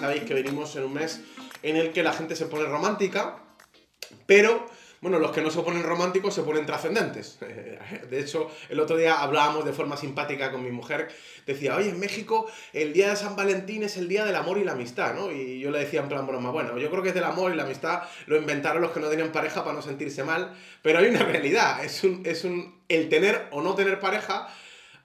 [0.00, 1.20] sabéis que venimos en un mes
[1.62, 3.36] en el que la gente se pone romántica,
[4.26, 4.66] pero
[5.02, 7.38] bueno, los que no se ponen románticos se ponen trascendentes.
[8.10, 11.08] De hecho, el otro día hablábamos de forma simpática con mi mujer.
[11.46, 14.64] Decía, oye, en México el día de San Valentín es el día del amor y
[14.64, 15.32] la amistad, ¿no?
[15.32, 17.56] Y yo le decía en plan broma, bueno, yo creo que es del amor y
[17.56, 21.06] la amistad lo inventaron los que no tenían pareja para no sentirse mal, pero hay
[21.08, 24.48] una realidad, es un, es un, el tener o no tener pareja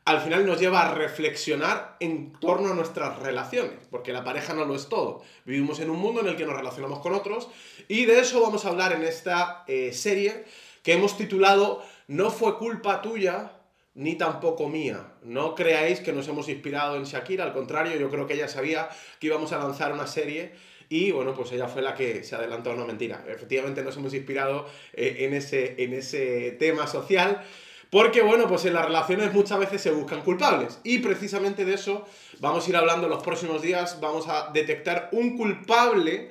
[0.06, 4.64] al final nos lleva a reflexionar en torno a nuestras relaciones, porque la pareja no
[4.64, 5.24] lo es todo.
[5.46, 7.50] Vivimos en un mundo en el que nos relacionamos con otros
[7.88, 10.46] y de eso vamos a hablar en esta eh, serie
[10.84, 13.54] que hemos titulado No fue culpa tuya
[13.96, 15.14] ni tampoco mía.
[15.24, 18.90] No creáis que nos hemos inspirado en Shakira, al contrario, yo creo que ella sabía
[19.20, 20.52] que íbamos a lanzar una serie
[20.88, 23.26] y bueno, pues ella fue la que se adelantó a una mentira.
[23.28, 27.44] Efectivamente nos hemos inspirado eh, en, ese, en ese tema social
[27.90, 30.80] porque, bueno, pues en las relaciones muchas veces se buscan culpables.
[30.84, 32.06] Y precisamente de eso
[32.40, 34.00] vamos a ir hablando en los próximos días.
[34.02, 36.30] Vamos a detectar un culpable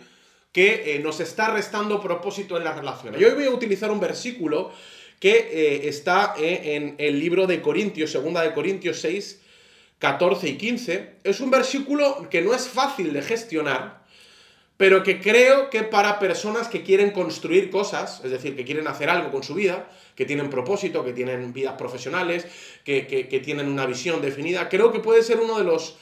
[0.52, 3.20] que eh, nos está restando propósito en las relaciones.
[3.20, 4.72] Y hoy voy a utilizar un versículo
[5.18, 9.40] que eh, está eh, en el libro de Corintios, segunda de Corintios 6,
[9.98, 11.14] 14 y 15.
[11.24, 14.03] Es un versículo que no es fácil de gestionar
[14.84, 19.08] pero que creo que para personas que quieren construir cosas, es decir, que quieren hacer
[19.08, 22.46] algo con su vida, que tienen propósito, que tienen vidas profesionales,
[22.84, 25.96] que, tienen una visión definida, creo que puede ser uno de los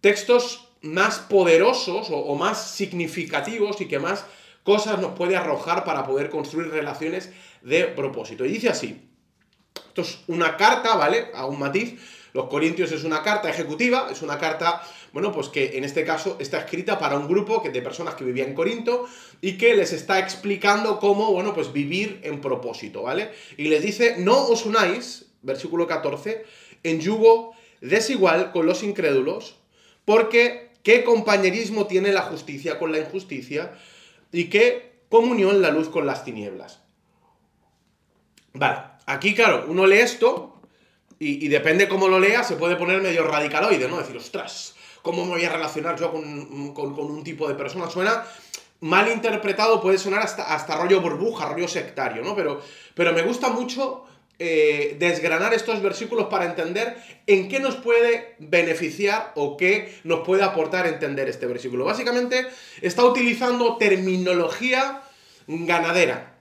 [0.00, 4.24] textos más poderosos o, más significativos y que más
[4.64, 7.30] cosas nos puede arrojar para poder construir relaciones
[7.62, 8.44] de propósito.
[8.44, 9.00] Y dice así,
[9.76, 11.30] esto es una carta, ¿vale?
[11.34, 12.00] A un matiz.
[12.32, 16.36] Los Corintios es una carta ejecutiva, es una carta bueno, pues que en este caso
[16.38, 19.06] está escrita para un grupo de personas que vivían en Corinto
[19.40, 23.30] y que les está explicando cómo, bueno, pues vivir en propósito, ¿vale?
[23.56, 26.44] Y les dice, no os unáis, versículo 14,
[26.82, 29.56] en yugo desigual con los incrédulos,
[30.04, 33.72] porque qué compañerismo tiene la justicia con la injusticia
[34.30, 36.82] y qué comunión la luz con las tinieblas.
[38.52, 40.57] Vale, aquí claro, uno lee esto
[41.18, 43.98] y, y, depende cómo lo lea, se puede poner medio radicaloide, ¿no?
[43.98, 47.88] Decir, ostras, ¿Cómo me voy a relacionar yo con, un tipo de persona?
[47.88, 48.24] Suena
[48.80, 52.36] mal interpretado, puede sonar hasta, hasta rollo burbuja, rollo sectario, ¿no?
[52.36, 52.60] Pero,
[52.94, 54.04] pero me gusta mucho
[54.38, 56.96] eh, desgranar estos versículos para entender
[57.26, 61.84] en qué nos puede beneficiar o qué nos puede aportar entender este versículo.
[61.84, 62.46] Básicamente
[62.82, 65.02] está utilizando terminología
[65.46, 66.34] ganadera.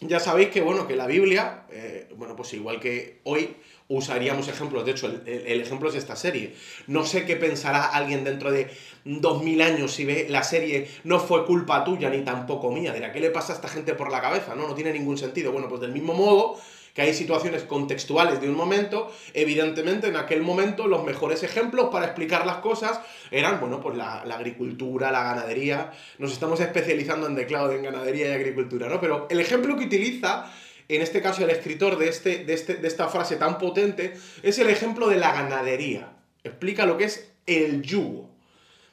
[0.00, 3.56] Ya sabéis que, bueno, que la Biblia, eh, bueno, pues igual que hoy
[3.88, 4.84] usaríamos ejemplos.
[4.84, 6.54] De hecho, el, ejemplo es esta serie.
[6.86, 8.70] No sé qué pensará alguien dentro de
[9.04, 12.92] 2000 años si ve la serie no fue culpa tuya ni tampoco mía.
[12.92, 14.54] Dirá, ¿qué le pasa a esta gente por la cabeza?
[14.54, 15.52] No, no tiene ningún sentido.
[15.52, 16.58] Bueno, pues del mismo modo
[16.94, 22.06] que hay situaciones contextuales de un momento, evidentemente en aquel momento los mejores ejemplos para
[22.06, 23.00] explicar las cosas
[23.32, 25.90] eran, bueno, pues la, agricultura, la ganadería.
[26.18, 29.00] Nos estamos especializando en declaro en ganadería y agricultura, ¿no?
[29.00, 30.46] Pero el ejemplo que utiliza
[30.88, 34.58] en este caso el escritor de, este, de, este, de esta frase tan potente, es
[34.58, 36.12] el ejemplo de la ganadería.
[36.42, 38.30] Explica lo que es el yugo.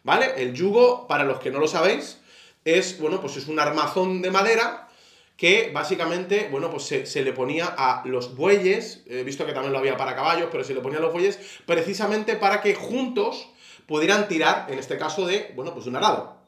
[0.03, 0.33] ¿Vale?
[0.37, 2.19] El yugo, para los que no lo sabéis,
[2.65, 4.87] es, bueno, pues es un armazón de madera
[5.37, 9.79] que básicamente, bueno, pues se, le ponía a los bueyes, he visto que también lo
[9.79, 13.49] había para caballos, pero se le ponía a los bueyes precisamente para que juntos
[13.87, 16.40] pudieran tirar, en este caso, de, bueno, pues un arado.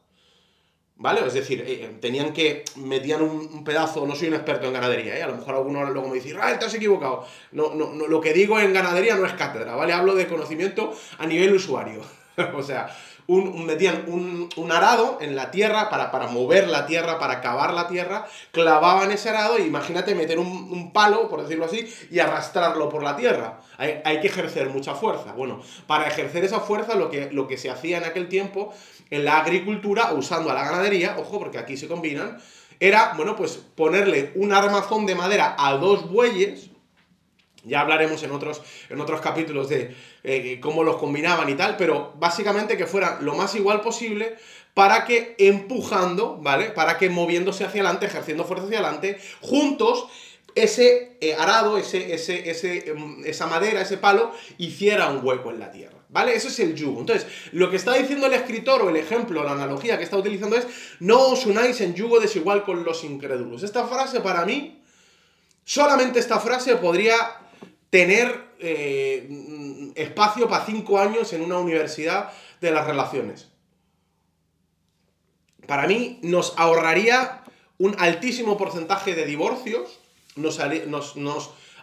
[0.96, 1.26] ¿Vale?
[1.26, 5.18] Es decir, eh, eh, tenían que, metían un, pedazo, no soy un experto en ganadería,
[5.18, 5.22] ¿eh?
[5.24, 7.26] a lo mejor alguno luego me dice, ah, te has equivocado.
[7.50, 9.92] No, no, no, lo que digo en ganadería no es cátedra, ¿vale?
[9.92, 12.00] Hablo de conocimiento a nivel usuario.
[12.54, 12.94] o sea,
[13.26, 17.88] un, metían un, arado en la tierra para, para, mover la tierra, para cavar la
[17.88, 23.02] tierra, clavaban ese arado y imagínate meter un, palo, por decirlo así, y arrastrarlo por
[23.02, 23.60] la tierra.
[23.78, 25.32] Hay, hay, que ejercer mucha fuerza.
[25.32, 28.72] Bueno, para ejercer esa fuerza lo que, lo que se hacía en aquel tiempo
[29.10, 32.38] en la agricultura, usando a la ganadería, ojo, porque aquí se combinan,
[32.80, 36.70] era, bueno, pues ponerle un armazón de madera a dos bueyes,
[37.64, 42.12] ya hablaremos en otros, en otros capítulos de eh, cómo los combinaban y tal, pero
[42.16, 44.36] básicamente que fueran lo más igual posible
[44.74, 46.70] para que empujando, ¿vale?
[46.70, 50.08] Para que moviéndose hacia adelante, ejerciendo fuerza hacia adelante, juntos
[50.54, 55.60] ese eh, arado, ese, ese, ese, em, esa madera, ese palo, hiciera un hueco en
[55.60, 55.94] la tierra.
[56.08, 56.36] ¿Vale?
[56.36, 57.00] Eso es el yugo.
[57.00, 60.56] Entonces, lo que está diciendo el escritor o el ejemplo, la analogía que está utilizando
[60.56, 60.64] es,
[61.00, 63.64] no os unáis en yugo desigual con los incrédulos.
[63.64, 64.80] Esta frase para mí,
[65.64, 67.16] solamente esta frase podría
[67.94, 73.52] tener eh, espacio para cinco años en una universidad de las relaciones.
[75.68, 77.44] Para mí nos ahorraría
[77.78, 80.00] un altísimo porcentaje de divorcios,
[80.34, 80.58] nos,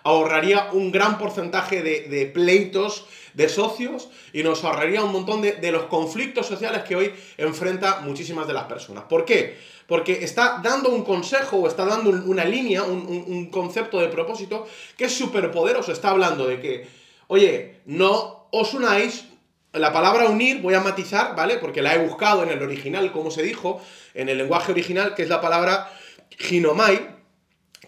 [0.03, 5.83] ahorraría un gran porcentaje de, pleitos, de socios y nos ahorraría un montón de, los
[5.83, 9.05] conflictos sociales que hoy enfrenta muchísimas de las personas.
[9.05, 9.57] ¿Por qué?
[9.91, 14.65] Porque está dando un consejo o está dando una línea, un, concepto de propósito
[14.95, 15.91] que es súper poderoso.
[15.91, 16.87] Está hablando de que,
[17.27, 19.25] oye, no os unáis,
[19.73, 21.57] la palabra unir voy a matizar, ¿vale?
[21.57, 23.81] Porque la he buscado en el original, como se dijo,
[24.13, 25.91] en el lenguaje original, que es la palabra
[26.39, 27.17] ginomai,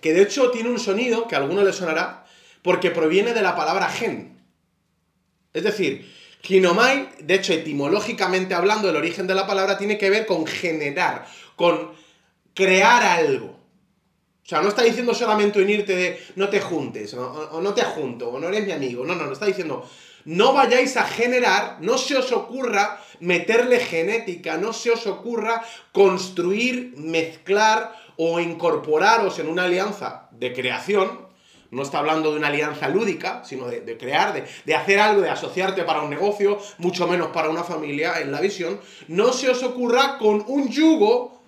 [0.02, 2.26] que de hecho tiene un sonido que a alguno le sonará,
[2.64, 4.44] porque proviene de la palabra gen.
[5.54, 6.12] Es decir,
[6.42, 11.26] ginomai, de hecho, etimológicamente hablando, el origen de la palabra tiene que ver con generar,
[11.56, 11.92] con
[12.54, 13.48] crear algo.
[14.44, 18.30] O sea, no está diciendo solamente unirte de no te juntes, o, no te junto,
[18.30, 19.06] o no eres mi amigo.
[19.06, 19.88] No, no, no está diciendo
[20.26, 26.94] no vayáis a generar, no se os ocurra meterle genética, no se os ocurra construir,
[26.98, 31.28] mezclar o incorporaros en una alianza de creación,
[31.72, 35.84] no está hablando de una alianza lúdica, sino de, crear, de, hacer algo, de asociarte
[35.84, 40.20] para un negocio, mucho menos para una familia en la visión, no se os ocurra
[40.20, 41.42] con un yugo,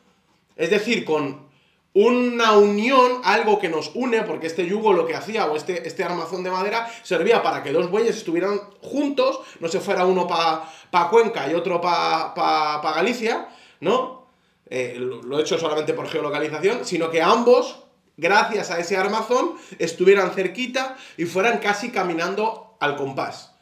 [0.56, 1.46] es decir, con
[1.94, 6.04] una unión, algo que nos une, porque este yugo lo que hacía, o este, este
[6.04, 10.64] armazón de madera, servía para que dos bueyes estuvieran juntos, no se fuera uno para
[10.92, 13.48] pa Cuenca y otro para pa, pa Galicia,
[13.80, 14.28] ¿no?
[14.70, 17.86] Eh, lo he hecho solamente por geolocalización, sino que ambos
[18.18, 23.55] gracias a ese armazón, estuvieran cerquita y fueran casi caminando al compás.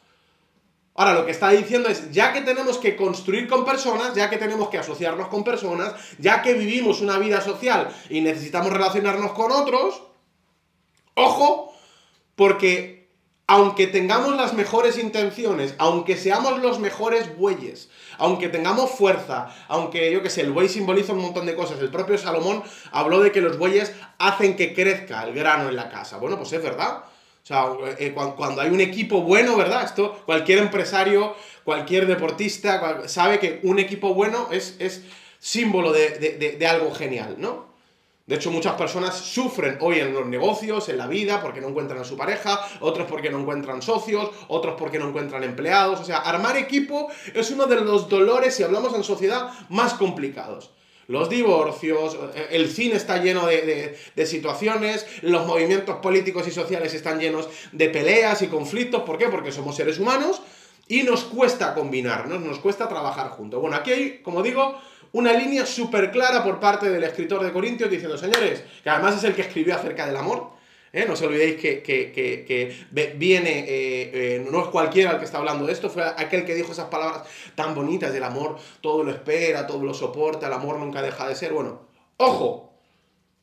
[0.96, 4.36] Ahora, lo que está diciendo es, ya que tenemos que construir con personas, ya que
[4.36, 9.50] tenemos que asociarnos con personas, ya que vivimos una vida social y necesitamos relacionarnos con
[9.50, 10.02] otros,
[11.14, 11.74] ojo,
[12.36, 13.04] porque
[13.46, 20.22] aunque tengamos las mejores intenciones, aunque seamos los mejores bueyes, aunque tengamos fuerza, aunque yo
[20.22, 22.62] que sé, el buey simboliza un montón de cosas, el propio Salomón
[22.92, 26.16] habló de que los bueyes hacen que crezca el grano en la casa.
[26.18, 27.04] Bueno, pues es verdad.
[27.44, 27.66] O sea,
[27.98, 29.84] eh, cuando hay un equipo bueno, ¿verdad?
[29.84, 35.02] Esto cualquier empresario, cualquier deportista sabe que un equipo bueno es, es
[35.38, 37.74] símbolo de, de algo genial, ¿no?
[38.26, 42.00] De hecho, muchas personas sufren hoy en los negocios, en la vida, porque no encuentran
[42.00, 46.00] a su pareja, otros porque no encuentran socios, otros porque no encuentran empleados.
[46.00, 50.70] O sea, armar equipo es uno de los dolores, si hablamos en sociedad, más complicados.
[51.08, 53.96] Los divorcios, eh, el cine está lleno de,
[54.26, 59.02] situaciones, los movimientos políticos y sociales están llenos de peleas y conflictos.
[59.02, 59.28] ¿Por qué?
[59.28, 60.42] Porque somos seres humanos
[60.88, 63.60] y nos cuesta combinarnos, nos cuesta trabajar juntos.
[63.60, 64.78] Bueno, aquí hay, como digo,
[65.12, 69.24] una línea súper clara por parte del escritor de Corintios diciendo, señores, que además es
[69.24, 70.50] el que escribió acerca del amor,
[70.94, 71.04] ¿eh?
[71.06, 72.76] no os olvidéis que,
[73.16, 76.54] viene, eh, eh, no es cualquiera el que está hablando de esto, fue aquel que
[76.54, 80.78] dijo esas palabras tan bonitas del amor, todo lo espera, todo lo soporta, el amor
[80.78, 81.52] nunca deja de ser.
[81.52, 81.80] Bueno,
[82.16, 82.72] ojo,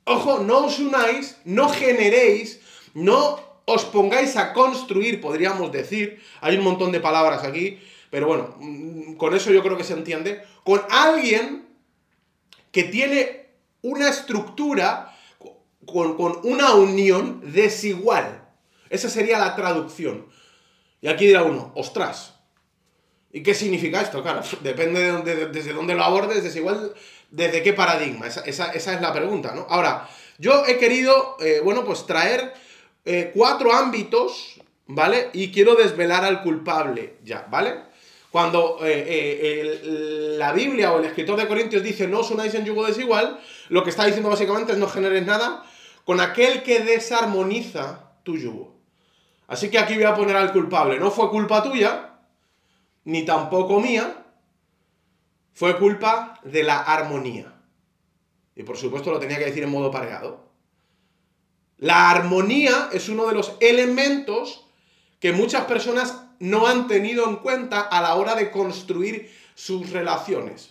[0.06, 2.62] ojo, no os unáis, no generéis,
[2.94, 8.56] no os pongáis a construir, podríamos decir, hay un montón de palabras aquí, pero bueno,
[8.60, 10.42] mm, con eso yo creo que se entiende.
[10.64, 11.68] Con alguien
[12.72, 13.48] que tiene
[13.82, 15.12] una estructura
[15.86, 18.48] con, una unión desigual.
[18.90, 20.28] Esa sería la traducción.
[21.02, 22.36] Y aquí dirá uno, ostras.
[23.32, 24.22] ¿Y qué significa esto?
[24.22, 26.94] Claro, depende de, desde dónde lo abordes, desigual,
[27.30, 28.28] desde qué paradigma.
[28.28, 29.66] Esa, es la pregunta, ¿no?
[29.70, 32.54] Ahora, yo he querido, eh, bueno, pues traer
[33.06, 35.30] eh, cuatro ámbitos, ¿vale?
[35.34, 37.92] Y quiero desvelar al culpable ya, ¿vale?
[38.32, 42.64] Cuando eh, eh, la Biblia o el escritor de Corintios dice no os unáis en
[42.64, 45.66] yugo desigual, lo que está diciendo básicamente es no generes nada
[46.06, 48.76] con aquel que desarmoniza tu yugo.
[49.48, 51.00] Así que aquí voy a poner al culpable.
[51.00, 52.20] No fue culpa tuya,
[53.04, 54.26] ni tampoco mía,
[55.54, 57.54] fue culpa de la armonía.
[58.56, 60.52] Y por supuesto lo tenía que decir en modo pareado.
[61.78, 64.68] La armonía es uno de los elementos
[65.20, 70.71] que muchas personas no han tenido en cuenta a la hora de construir sus relaciones.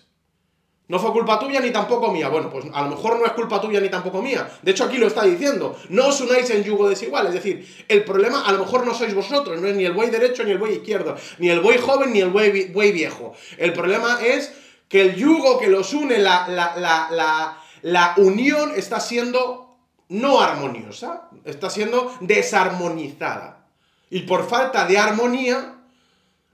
[0.91, 2.29] No fue culpa tuya ni tampoco mía.
[2.29, 4.51] Bueno, pues a lo mejor no es culpa tuya ni tampoco mía.
[4.61, 5.77] De hecho, aquí lo está diciendo.
[5.89, 7.29] No os unáis en yugo desigual.
[7.29, 9.61] Es decir, el problema a lo mejor no sois vosotros.
[9.61, 11.17] No es ni el buey derecho ni el buey izquierdo.
[11.39, 13.35] Ni el buey joven ni el buey, viejo.
[13.57, 14.53] El problema es
[14.89, 19.77] que el yugo que los une, la, la, la unión está siendo
[20.09, 21.29] no armoniosa.
[21.45, 23.65] Está siendo desarmonizada.
[24.11, 25.77] Y por falta de armonía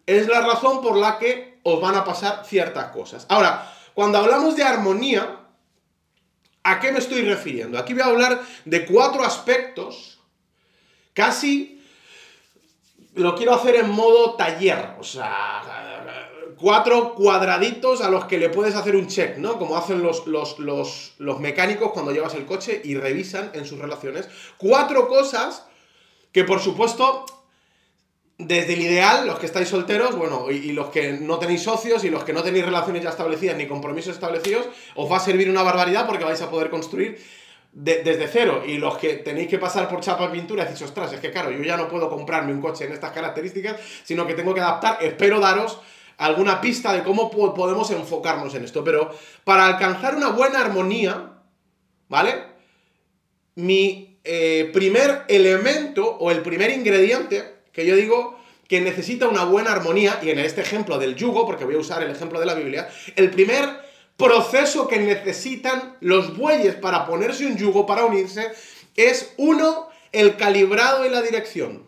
[0.05, 3.25] es la razón por la que os van a pasar ciertas cosas.
[3.31, 5.40] Ahora, cuando hablamos de armonía,
[6.62, 7.78] ¿a qué me estoy refiriendo?
[7.78, 10.20] Aquí voy a hablar de cuatro aspectos,
[11.14, 11.80] casi
[13.14, 15.62] lo quiero hacer en modo taller, o sea,
[16.58, 19.58] cuatro cuadraditos a los que le puedes hacer un check, ¿no?
[19.58, 24.28] Como hacen los, los, los mecánicos cuando llevas el coche y revisan en sus relaciones.
[24.58, 25.64] Cuatro cosas
[26.32, 27.24] que por supuesto
[28.38, 32.11] desde el ideal, los que estáis solteros, bueno, y, los que no tenéis socios y
[32.11, 35.62] los que no tenéis relaciones ya establecidas ni compromisos establecidos, os va a servir una
[35.62, 37.19] barbaridad porque vais a poder construir
[37.73, 38.62] desde cero.
[38.66, 41.50] Y los que tenéis que pasar por chapa de pintura, decís, ostras, es que claro,
[41.50, 44.99] yo ya no puedo comprarme un coche en estas características, sino que tengo que adaptar.
[45.00, 45.78] Espero daros
[46.19, 48.85] alguna pista de cómo podemos enfocarnos en esto.
[48.85, 49.14] Pero
[49.45, 51.33] para alcanzar una buena armonía,
[52.09, 52.35] ¿vale?
[53.55, 59.71] Mi eh, primer elemento o el primer ingrediente que yo digo que necesita una buena
[59.71, 62.54] armonía, y en este ejemplo del yugo, porque voy a usar el ejemplo de la
[62.54, 63.68] Biblia, el primer
[64.16, 68.50] proceso que necesitan los bueyes para ponerse un yugo, para unirse,
[68.97, 71.85] es uno, el calibrado y la dirección.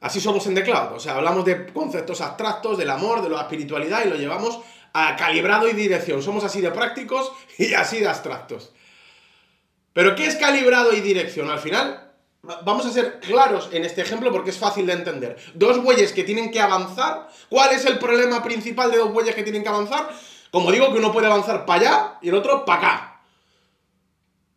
[0.00, 4.04] Así somos en The o sea, hablamos de conceptos abstractos, del amor, de la espiritualidad
[4.04, 4.60] y lo llevamos
[4.92, 6.22] a calibrado y dirección.
[6.22, 8.73] Somos así de prácticos y así de abstractos.
[9.94, 11.48] Pero ¿qué es calibrado y dirección?
[11.48, 12.10] Al final,
[12.64, 15.36] vamos a ser claros en este ejemplo porque es fácil de entender.
[15.54, 17.28] Dos bueyes que tienen que avanzar.
[17.48, 20.10] ¿Cuál es el problema principal de dos bueyes que tienen que avanzar?
[20.50, 23.20] Como digo, que uno puede avanzar para allá y el otro para acá.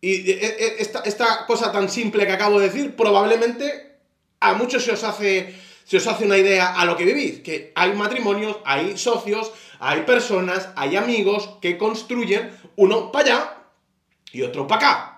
[0.01, 3.99] Y e, e, esta, esta, cosa tan simple que acabo de decir, probablemente
[4.39, 7.41] a muchos se os hace, se os hace una idea a lo que vivís.
[7.41, 13.57] Que hay matrimonios, hay socios, hay personas, hay amigos que construyen uno para allá
[14.31, 15.16] y otro para acá.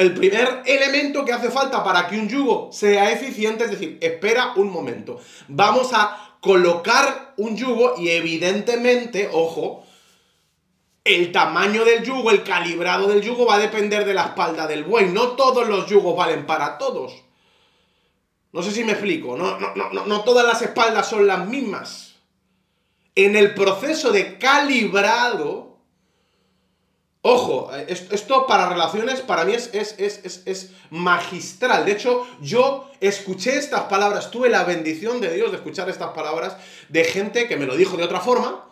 [0.00, 4.54] El primer elemento que hace falta para que un yugo sea eficiente es decir, espera
[4.56, 5.20] un momento.
[5.48, 9.84] Vamos a colocar un yugo y evidentemente, ojo,
[11.04, 14.84] el tamaño del yugo, el calibrado del yugo va a depender de la espalda del
[14.84, 15.10] buey.
[15.10, 17.22] No todos los yugos valen para todos.
[18.52, 19.36] No sé si me explico.
[19.36, 22.14] No, no, no, no todas las espaldas son las mismas.
[23.14, 25.69] En el proceso de calibrado,
[27.22, 31.84] Ojo, esto para relaciones para mí es, es, es, magistral.
[31.84, 36.56] De hecho, yo escuché estas palabras, tuve la bendición de Dios de escuchar estas palabras
[36.88, 38.64] de gente que me lo dijo de otra forma,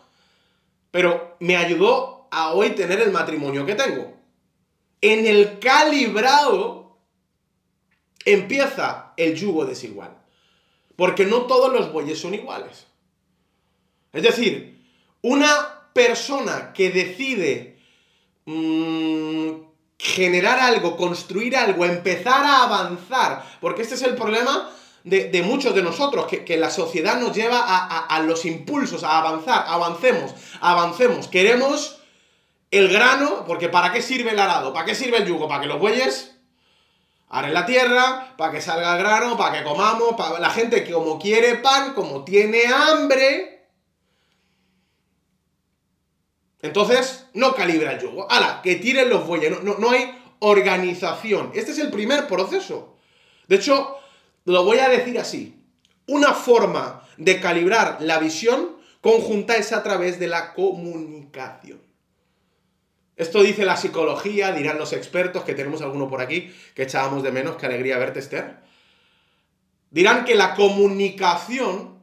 [0.90, 4.14] pero me ayudó a hoy tener el matrimonio que tengo.
[5.02, 6.96] En el calibrado
[8.24, 10.16] empieza el yugo desigual,
[10.96, 12.86] porque no todos los bueyes son iguales.
[14.14, 14.82] Es decir,
[15.20, 17.77] una persona que decide
[18.50, 19.60] Mm,
[19.98, 24.70] generar algo, construir algo, empezar a avanzar, porque este es el problema
[25.04, 30.32] de, muchos de nosotros, que, la sociedad nos lleva a, los impulsos, a avanzar, avancemos,
[30.62, 31.98] avancemos, queremos
[32.70, 34.72] el grano, porque ¿para qué sirve el arado?
[34.72, 35.46] ¿Para qué sirve el yugo?
[35.46, 36.34] ¿Para que los bueyes
[37.30, 40.92] en la tierra, para que salga el grano, para que comamos, para la gente que
[40.92, 43.57] como quiere pan, como tiene hambre,
[46.60, 48.30] entonces, no calibra el yugo.
[48.30, 48.60] ¡Hala!
[48.62, 49.62] Que tiren los bueyes.
[49.62, 51.52] No, no, hay organización.
[51.54, 52.96] Este es el primer proceso.
[53.46, 53.96] De hecho,
[54.44, 55.62] lo voy a decir así.
[56.06, 61.80] Una forma de calibrar la visión conjunta es a través de la comunicación.
[63.16, 67.32] Esto dice la psicología, dirán los expertos, que tenemos alguno por aquí, que echábamos de
[67.32, 68.58] menos, qué alegría verte, Esther.
[69.90, 71.97] Dirán que la comunicación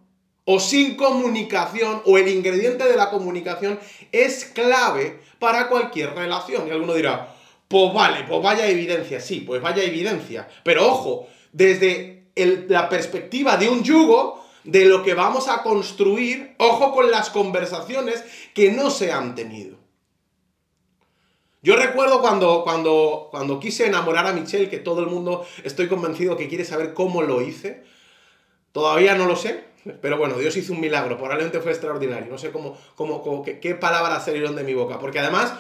[0.45, 3.79] o sin comunicación o el ingrediente de la comunicación
[4.11, 6.67] es clave para cualquier relación.
[6.67, 7.35] Y alguno dirá,
[7.67, 10.47] pues vale, pues vaya evidencia, sí, pues vaya evidencia.
[10.63, 16.91] Pero ojo, desde la perspectiva de un yugo, de lo que vamos a construir, ojo
[16.91, 18.23] con las conversaciones
[18.53, 19.77] que no se han tenido.
[21.61, 26.37] Yo recuerdo cuando, cuando, cuando quise enamorar a Michelle, que todo el mundo estoy convencido
[26.37, 27.83] que quiere saber cómo lo hice.
[28.71, 29.63] Todavía no lo sé,
[30.01, 32.31] pero bueno, Dios hizo un milagro, probablemente fue extraordinario.
[32.31, 34.97] No sé cómo, cómo, qué, palabras salieron de mi boca.
[34.97, 35.53] Porque además,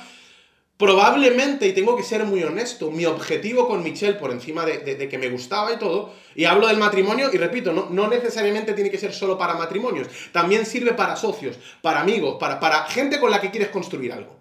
[0.77, 5.17] probablemente, y tengo que ser muy honesto, mi objetivo con Michelle, por encima de, que
[5.19, 8.97] me gustaba y todo, y hablo del matrimonio, y repito, no, no, necesariamente tiene que
[8.97, 13.39] ser solo para matrimonios, también sirve para socios, para amigos, para, para gente con la
[13.39, 14.35] que quieres construir algo.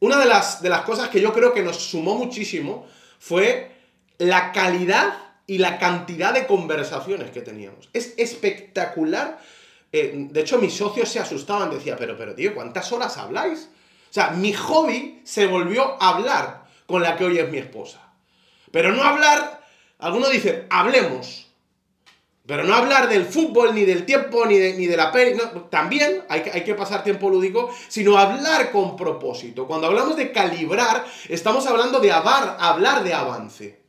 [0.00, 2.86] Una de las, de las cosas que yo creo que nos sumó muchísimo
[3.18, 3.70] fue
[4.18, 7.88] la calidad y la cantidad de conversaciones que teníamos.
[7.92, 9.40] Es espectacular.
[9.92, 13.68] Eh, de hecho, mis socios se asustaban, decía, pero, pero tío, ¿cuántas horas habláis?
[14.10, 18.00] O sea, mi hobby se volvió a hablar con la que hoy es mi esposa.
[18.70, 19.64] Pero no hablar,
[19.98, 21.46] algunos dicen, hablemos.
[22.46, 25.40] Pero no hablar del fútbol, ni del tiempo, ni de, ni de la peli.
[25.70, 29.68] también hay que, hay que pasar tiempo lúdico, sino hablar con propósito.
[29.68, 33.79] Cuando hablamos de calibrar, estamos hablando de hablar de avance.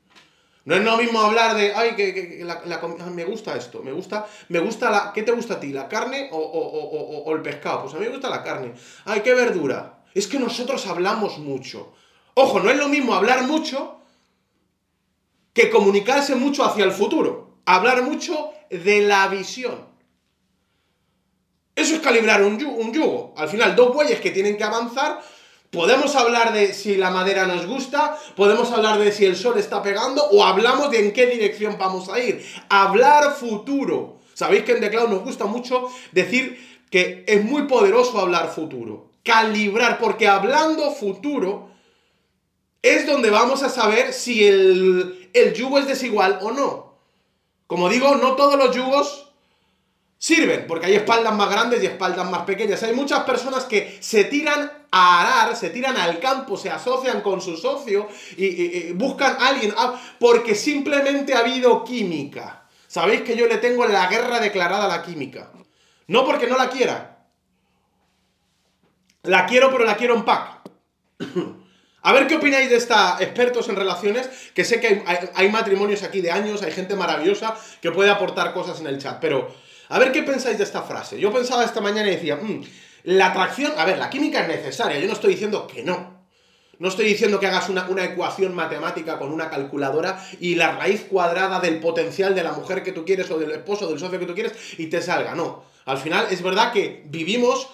[0.66, 4.60] No es lo mismo hablar de, ay, que, la, me gusta esto, me gusta, me
[4.60, 5.74] gusta la, ¿qué te gusta a ti?
[5.74, 7.84] ¿La carne o, o, el pescado?
[7.84, 8.74] Pues a mí me gusta la carne.
[9.06, 10.04] Ay, qué verdura.
[10.14, 11.94] Es que nosotros hablamos mucho.
[12.36, 13.98] Ojo, no es lo mismo hablar mucho
[15.54, 19.90] que comunicarse mucho hacia el futuro, hablar mucho de la visión.
[21.76, 23.34] Eso es calibrar un, yugo.
[23.38, 25.22] Al final, dos bueyes que tienen que avanzar.
[25.72, 29.82] Podemos hablar de si la madera nos gusta, podemos hablar de si el sol está
[29.82, 32.46] pegando o hablamos de en qué dirección vamos a ir.
[32.68, 34.20] Hablar futuro.
[34.34, 36.60] Sabéis que en The nos gusta mucho decir
[36.90, 39.12] que es muy poderoso hablar futuro.
[39.24, 41.70] Calibrar, porque hablando futuro
[42.82, 46.96] es donde vamos a saber si el, el yugo es desigual o no.
[47.68, 49.31] Como digo, no todos los yugos
[50.22, 52.84] sirven, porque hay espaldas más grandes y espaldas más pequeñas.
[52.84, 57.42] Hay muchas personas que se tiran a arar, se tiran al campo, se asocian con
[57.42, 62.68] su socio y, buscan a alguien, ah, porque simplemente ha habido química.
[62.88, 65.52] Sabéis que yo le tengo la guerra declarada a la química.
[66.06, 67.26] No porque no la quiera.
[69.24, 70.62] La quiero, pero la quiero en pack.
[72.04, 75.04] A ver qué opináis de esta expertos en relaciones, que sé que
[75.36, 79.20] hay, matrimonios aquí de años, hay gente maravillosa que puede aportar cosas en el chat,
[79.20, 79.54] pero
[79.92, 81.20] a ver qué pensáis de esta frase.
[81.20, 82.64] Yo pensaba esta mañana y decía, mm,
[83.04, 86.22] la atracción, a ver, la química es necesaria, yo no estoy diciendo que no.
[86.80, 91.02] No estoy diciendo que hagas una, una, ecuación matemática con una calculadora y la raíz
[91.02, 94.18] cuadrada del potencial de la mujer que tú quieres o del esposo o del socio
[94.18, 95.36] que tú quieres y te salga.
[95.36, 95.64] No.
[95.86, 97.68] Al final es verdad que vivimos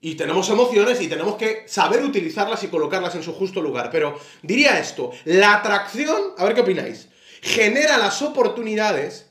[0.00, 3.90] y tenemos emociones y tenemos que saber utilizarlas y colocarlas en su justo lugar.
[3.92, 7.08] Pero diría esto, la atracción, a ver qué opináis,
[7.42, 9.27] genera las oportunidades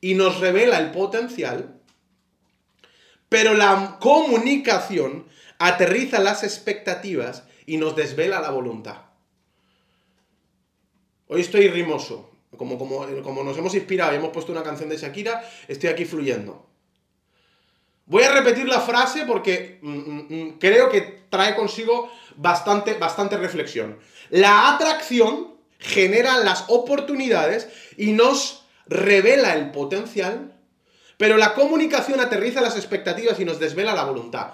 [0.00, 1.80] y nos revela el potencial,
[3.28, 5.26] pero la comunicación
[5.58, 8.96] aterriza las expectativas y nos desvela la voluntad.
[11.26, 14.96] Hoy estoy rimoso, como, como, como nos hemos inspirado y hemos puesto una canción de
[14.96, 16.66] Shakira, estoy aquí fluyendo.
[18.06, 23.36] Voy a repetir la frase porque mm, mm, mm, creo que trae consigo bastante, bastante
[23.36, 23.98] reflexión.
[24.30, 30.54] La atracción genera las oportunidades y nos revela el potencial,
[31.16, 34.52] pero la comunicación aterriza las expectativas y nos desvela la voluntad.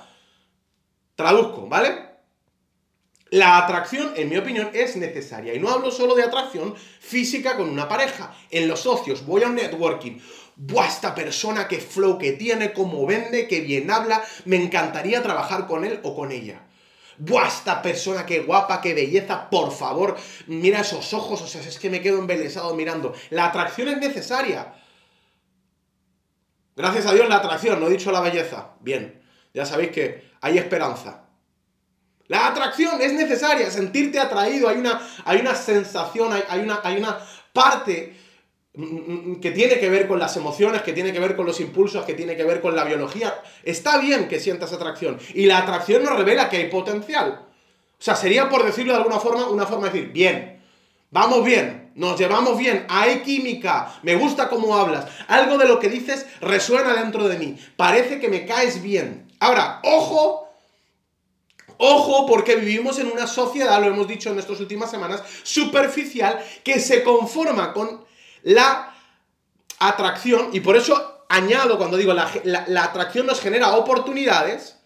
[1.14, 2.14] Traduzco, ¿vale?
[3.30, 5.54] La atracción, en mi opinión, es necesaria.
[5.54, 8.34] Y no hablo solo de atracción física con una pareja.
[8.50, 10.18] En los socios, voy a un networking.
[10.56, 15.66] Buah, esta persona que flow que tiene, cómo vende, que bien habla, me encantaría trabajar
[15.66, 16.62] con él o con ella.
[17.18, 21.78] Buah, esta persona, qué guapa, qué belleza, por favor, mira esos ojos, o sea, es
[21.78, 23.14] que me quedo embelesado mirando.
[23.30, 24.74] La atracción es necesaria.
[26.76, 28.72] Gracias a Dios la atracción, no he dicho la belleza.
[28.80, 29.22] Bien,
[29.52, 31.24] ya sabéis que hay esperanza.
[32.26, 37.18] La atracción es necesaria, sentirte atraído, hay una, hay una sensación, hay, una, hay una
[37.52, 38.16] parte
[38.74, 42.14] que tiene que ver con las emociones, que tiene que ver con los impulsos, que
[42.14, 43.40] tiene que ver con la biología.
[43.62, 45.18] Está bien que sientas atracción.
[45.32, 47.46] Y la atracción nos revela que hay potencial.
[47.96, 50.60] O sea, sería por decirlo de alguna forma, una forma de decir, bien,
[51.10, 55.88] vamos bien, nos llevamos bien, hay química, me gusta cómo hablas, algo de lo que
[55.88, 59.28] dices resuena dentro de mí, parece que me caes bien.
[59.38, 60.44] Ahora, ojo
[61.76, 66.78] Ojo, porque vivimos en una sociedad, lo hemos dicho en estas últimas semanas, superficial, que
[66.78, 68.03] se conforma con
[68.44, 68.94] la
[69.80, 74.78] atracción, y por eso añado cuando digo, la, la atracción nos genera oportunidades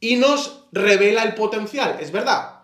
[0.00, 2.62] y nos revela el potencial, es verdad.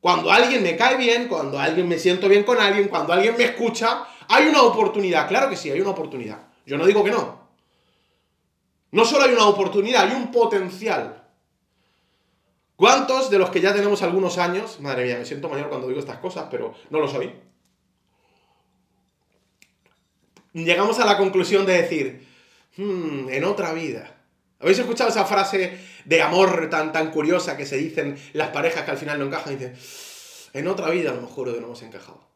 [0.00, 3.44] Cuando alguien me cae bien, cuando alguien me siento bien con alguien, cuando alguien me
[3.44, 6.38] escucha, hay una oportunidad, claro que sí, hay una oportunidad.
[6.66, 7.42] Yo no digo que no.
[8.90, 11.22] No solo hay una oportunidad, hay un potencial.
[12.76, 16.00] ¿Cuántos de los que ya tenemos algunos años, madre mía, me siento mayor cuando digo
[16.00, 17.32] estas cosas, pero no lo soy,
[20.52, 22.26] llegamos a la conclusión de decir,
[22.76, 24.18] hmm, en otra vida.
[24.60, 28.92] ¿Habéis escuchado esa frase de amor tan, tan curiosa que se dicen las parejas que
[28.92, 29.54] al final no encajan?
[29.54, 29.76] Y dicen,
[30.52, 32.28] en otra vida a lo mejor no hemos encajado.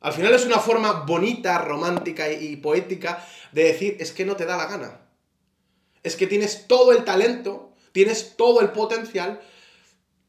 [0.00, 4.46] Al final es una forma bonita, romántica y poética de decir, es que no te
[4.46, 5.00] da la gana.
[6.02, 9.40] Es que tienes todo el talento, tienes todo el potencial,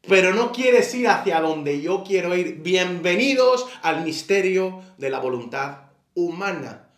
[0.07, 2.57] pero no quieres ir hacia donde yo quiero ir.
[2.57, 6.89] Bienvenidos al misterio de la voluntad humana.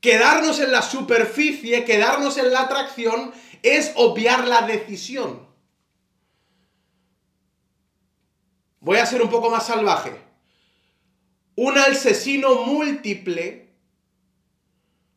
[0.00, 5.46] Quedarnos en la superficie, quedarnos en la atracción, es obviar la decisión.
[8.80, 10.20] Voy a ser un poco más salvaje.
[11.56, 13.64] Un asesino múltiple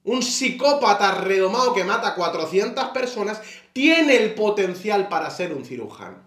[0.08, 3.42] un psicópata redomado que mata a 400 personas,
[3.74, 6.24] tiene el potencial para ser un cirujano.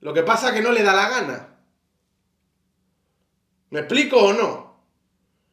[0.00, 1.48] Lo que pasa es que no le da la gana.
[3.70, 4.67] ¿Me explico o no?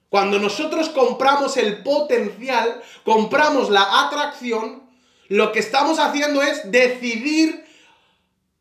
[0.09, 4.83] Cuando nosotros compramos el potencial, compramos la atracción,
[5.27, 7.65] lo que estamos haciendo es decidir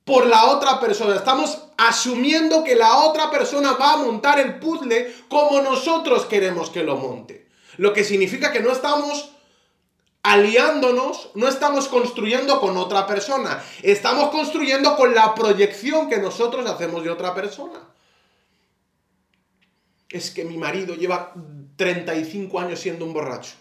[0.04, 1.16] por la otra persona.
[1.16, 6.82] Estamos asumiendo que la otra persona va a montar el puzzle como nosotros queremos que
[6.82, 7.48] lo monte.
[7.76, 9.30] Lo que significa que no estamos
[10.22, 17.04] aliándonos, no estamos construyendo con otra persona, estamos construyendo con la proyección que nosotros hacemos
[17.04, 17.93] de otra persona.
[20.08, 21.34] Es que mi marido lleva
[21.76, 23.54] 35 años siendo un borracho.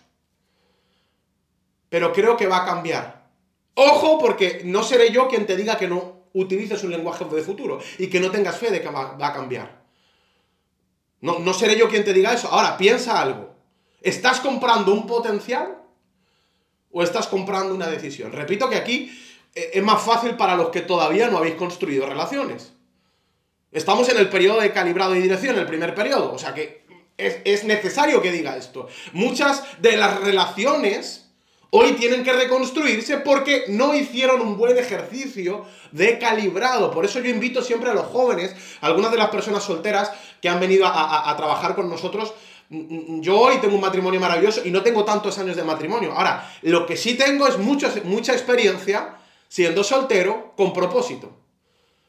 [1.89, 3.29] Pero creo que va a cambiar.
[3.75, 7.79] Ojo, porque no seré yo quien te diga que no utilices un lenguaje de futuro
[7.97, 9.83] y que no tengas fe de que va, a cambiar.
[11.21, 12.49] No, no seré yo quien te diga eso.
[12.49, 13.55] Ahora, piensa algo.
[14.01, 15.83] ¿Estás comprando un potencial
[16.93, 18.31] o estás comprando una decisión.
[18.31, 19.11] Repito que aquí
[19.53, 22.72] eh, es más fácil para los que todavía no habéis construido relaciones.
[23.73, 26.83] Estamos en el periodo de calibrado y dirección, el primer periodo, o sea que
[27.17, 28.87] es, es necesario que diga esto.
[29.13, 31.31] Muchas de las relaciones
[31.71, 36.91] hoy tienen que reconstruirse porque no hicieron un buen ejercicio de calibrado.
[36.91, 40.49] Por eso yo invito siempre a los jóvenes, a algunas de las personas solteras que
[40.49, 42.33] han venido a trabajar con nosotros,
[42.69, 46.13] yo hoy tengo un matrimonio maravilloso y no tengo tantos años de matrimonio.
[46.13, 51.42] Ahora, lo que sí tengo es mucha experiencia siendo soltero con propósito.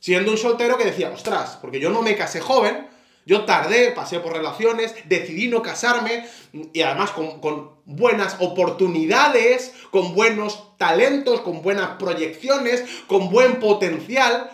[0.05, 2.89] Siendo un soltero que decía, ostras, porque yo no me casé joven,
[3.25, 6.27] yo tardé, pasé por relaciones, decidí no casarme
[6.75, 14.51] y además con, con, buenas oportunidades, con buenos talentos, con buenas proyecciones, con buen potencial.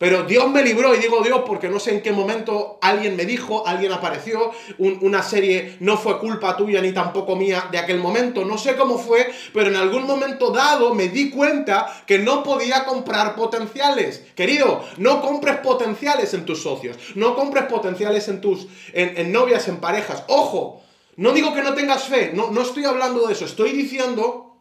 [0.00, 3.26] Pero Dios me libró, y digo Dios porque no sé en qué momento alguien me
[3.26, 8.42] dijo, alguien apareció, una serie no fue culpa tuya ni tampoco mía de aquel momento,
[8.46, 12.86] no sé cómo fue, pero en algún momento dado me di cuenta que no podía
[12.86, 14.24] comprar potenciales.
[14.34, 19.80] Querido, no compres potenciales en tus socios, no compres potenciales en tus en, novias, en
[19.80, 20.24] parejas.
[20.28, 20.80] Ojo,
[21.16, 24.56] no digo que no tengas fe, no, no estoy hablando de eso, estoy diciendo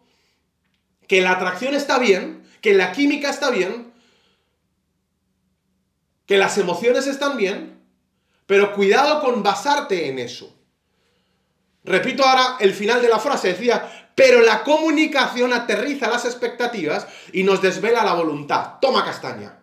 [1.07, 3.88] que la atracción está bien, que la química está bien,
[6.29, 7.81] que las emociones están bien,
[8.45, 10.55] pero cuidado con basarte en eso.
[11.83, 17.41] Repito ahora el final de la frase, decía, pero la comunicación aterriza las expectativas y
[17.41, 18.73] nos desvela la voluntad.
[18.79, 19.57] Toma castaña.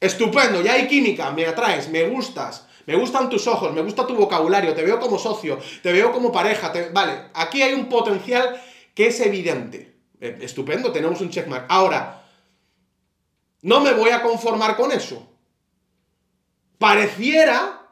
[0.00, 4.16] Estupendo, ya hay química, me atraes, me gustas, me gustan tus ojos, me gusta tu
[4.16, 8.60] vocabulario, te veo como socio, te veo como pareja, vale, aquí hay un potencial
[8.96, 9.94] que es evidente.
[10.20, 11.66] Eh, estupendo, tenemos un checkmark.
[11.68, 12.19] Ahora,
[13.62, 15.26] no me voy a conformar con eso.
[16.78, 17.82] Pareciera,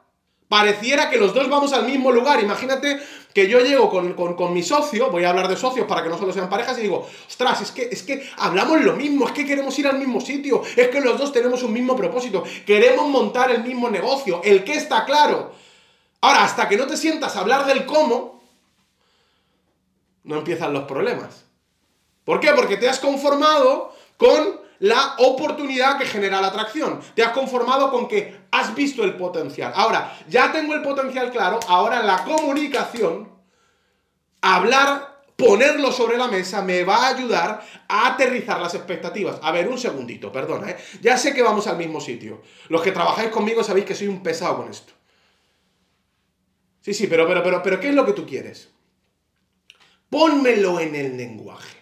[0.49, 2.43] pareciera que los dos vamos al mismo lugar.
[2.43, 3.01] Imagínate
[3.35, 6.33] que yo llego con, mi socio, voy a hablar de socios para que no solo
[6.33, 9.79] sean parejas, y digo, ostras, es que, es que hablamos lo mismo, es que queremos
[9.79, 13.63] ir al mismo sitio, es que los dos tenemos un mismo propósito, queremos montar el
[13.63, 15.53] mismo negocio, el que está claro.
[16.21, 18.43] Ahora, hasta que no te sientas hablar del cómo,
[20.25, 21.45] no empiezan los problemas.
[22.25, 22.53] ¿Por qué?
[22.53, 27.01] Porque te has conformado con la oportunidad que genera la atracción.
[27.15, 29.73] Te has conformado con que has visto el potencial.
[29.75, 33.29] Ahora, ya tengo el potencial claro, ahora la comunicación,
[34.41, 39.39] hablar, ponerlo sobre la mesa, me va a ayudar a aterrizar las expectativas.
[39.43, 40.77] A ver, un segundito, perdona, ¿eh?
[41.01, 42.43] Ya sé que vamos al mismo sitio.
[42.69, 44.93] Los que trabajáis conmigo sabéis que soy un pesado con esto.
[46.81, 48.71] Sí, sí, pero, pero, pero, pero, ¿qué es lo que tú quieres?
[50.09, 51.78] Pónmelo en el lenguaje.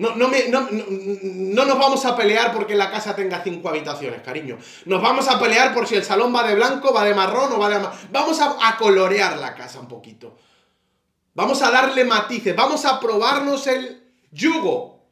[0.00, 4.56] No, no, nos vamos a pelear porque la casa tenga cinco habitaciones, cariño.
[4.86, 7.58] Nos vamos a pelear por si el salón va de blanco, va de marrón o
[7.58, 7.86] va de...
[8.10, 10.38] Vamos a, a colorear la casa un poquito.
[11.34, 15.04] Vamos a darle matices, vamos a probarnos el yugo.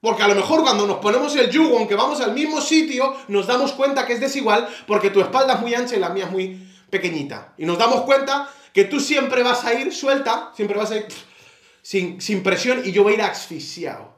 [0.00, 3.48] Porque a lo mejor cuando nos ponemos el yugo, aunque vamos al mismo sitio, nos
[3.48, 6.30] damos cuenta que es desigual porque tu espalda es muy ancha y la mía es
[6.30, 7.54] muy pequeñita.
[7.58, 11.08] Y nos damos cuenta que tú siempre vas a ir suelta, siempre vas a ir
[11.82, 14.16] sin, presión y yo voy a ir asfixiado.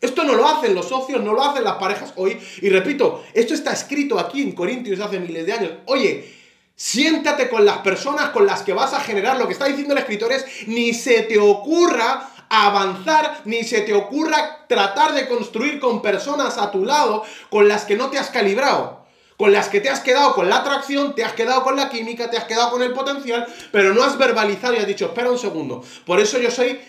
[0.00, 2.38] Esto no lo hacen los socios, no lo hacen las parejas hoy.
[2.60, 5.72] Y repito, esto está escrito aquí en Corintios hace miles de años.
[5.86, 6.30] Oye,
[6.76, 9.38] siéntate con las personas con las que vas a generar.
[9.38, 13.94] Lo que está diciendo el escritor es, ni se te ocurra avanzar, ni se te
[13.94, 18.28] ocurra tratar de construir con personas a tu lado con las que no te has
[18.28, 19.03] calibrado
[19.36, 22.30] con las que te has quedado con la atracción, te has quedado con la química,
[22.30, 25.38] te has quedado con el potencial, pero no has verbalizado y has dicho, espera un
[25.38, 25.82] segundo.
[26.06, 26.80] Por eso yo soy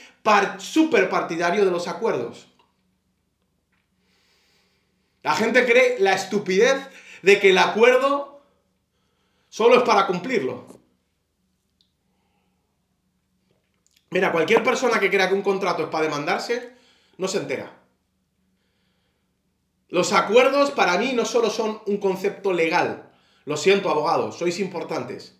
[0.57, 2.47] súper partidario de los acuerdos.
[5.23, 6.87] La gente cree la estupidez
[7.21, 8.43] de que el acuerdo
[9.49, 10.67] solo es para cumplirlo.
[14.11, 16.75] Mira, cualquier persona que crea que un contrato es para demandarse,
[17.17, 17.84] no se entera.
[19.95, 23.13] Los acuerdos para mí no solo son un concepto legal,
[23.45, 25.39] lo siento abogados, sois importantes,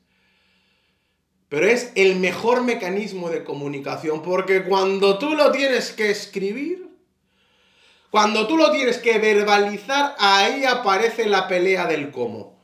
[1.50, 6.88] pero es el mejor mecanismo de comunicación porque cuando tú lo tienes que escribir,
[8.12, 12.64] Cuando tú lo tienes que verbalizar, ahí aparece la pelea del cómo.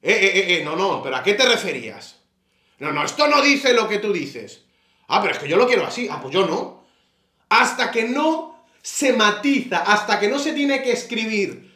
[0.00, 2.20] Eh, eh, eh, eh, no, no, pero ¿a qué te referías?
[2.78, 4.66] No, no, esto no dice lo que tú dices.
[5.08, 6.06] Ah, pero es que yo lo quiero así.
[6.08, 6.86] Ah, pues yo no.
[7.48, 8.47] Hasta que no
[8.82, 11.68] se matiza, hasta que no se tiene que escribir.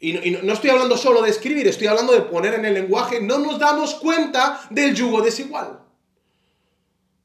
[0.00, 3.20] Y no, no estoy hablando solo de escribir, estoy hablando de poner en el lenguaje,
[3.20, 5.80] no nos damos cuenta del yugo desigual.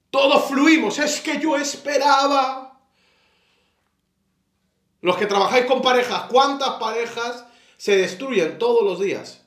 [0.10, 2.80] Todos fluimos, es que yo esperaba.
[5.02, 7.46] Los que trabajáis con parejas, ¿cuántas parejas
[7.78, 9.42] se destruyen todos los días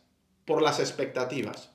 [0.45, 1.71] por las expectativas?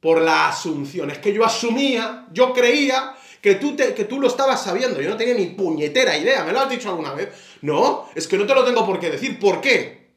[0.00, 1.10] Por la asunción.
[1.10, 5.02] Es que yo asumía, yo creía que tú, te, que tú lo estabas sabiendo.
[5.02, 6.44] Yo no tenía ni puñetera idea.
[6.44, 7.28] ¿Me lo has dicho alguna vez?
[7.60, 9.38] No, es que no te lo tengo por qué decir.
[9.38, 10.08] ¿Por qué?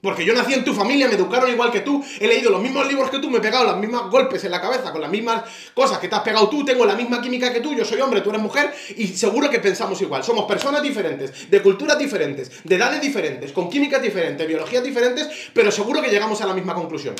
[0.00, 2.88] Porque yo nací en tu familia, me educaron igual que tú, he leído los mismos
[2.88, 5.44] libros que tú, me he pegado los mismos golpes en la cabeza con las mismas
[5.72, 8.20] cosas que te has pegado tú, tengo la misma química que tú, yo soy hombre,
[8.20, 10.24] tú eres mujer y seguro que pensamos igual.
[10.24, 15.70] Somos personas diferentes, de culturas diferentes, de edades diferentes, con químicas diferentes, biologías diferentes, pero
[15.70, 17.14] seguro que llegamos a la misma conclusión.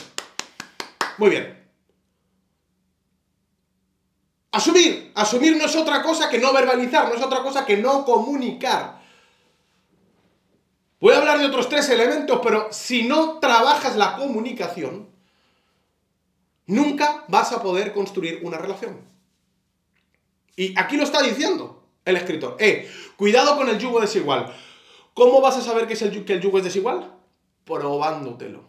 [1.17, 1.64] Muy bien.
[4.55, 5.11] Asumir.
[5.17, 9.03] Asumir no es otra cosa que no verbalizar, no es otra cosa que no comunicar.
[11.01, 15.09] Voy a hablar de otros tres elementos, pero si no trabajas la comunicación,
[16.67, 19.01] nunca vas a poder construir una relación.
[20.55, 22.57] Y aquí lo está diciendo el escritor.
[22.61, 24.55] Eh, cuidado con el yugo desigual.
[25.15, 27.13] ¿Cómo vas a saber que, es el, que el yugo es desigual?
[27.65, 28.63] Probándotelo.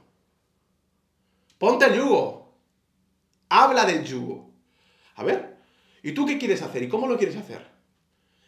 [1.59, 2.55] Ponte el yugo.
[3.49, 4.49] Habla del yugo.
[5.15, 5.54] A ver,
[6.05, 6.83] ¿y tú qué quieres hacer?
[6.83, 7.65] ¿Y cómo lo quieres hacer?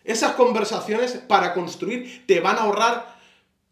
[0.04, 3.18] Esas conversaciones para construir te van a ahorrar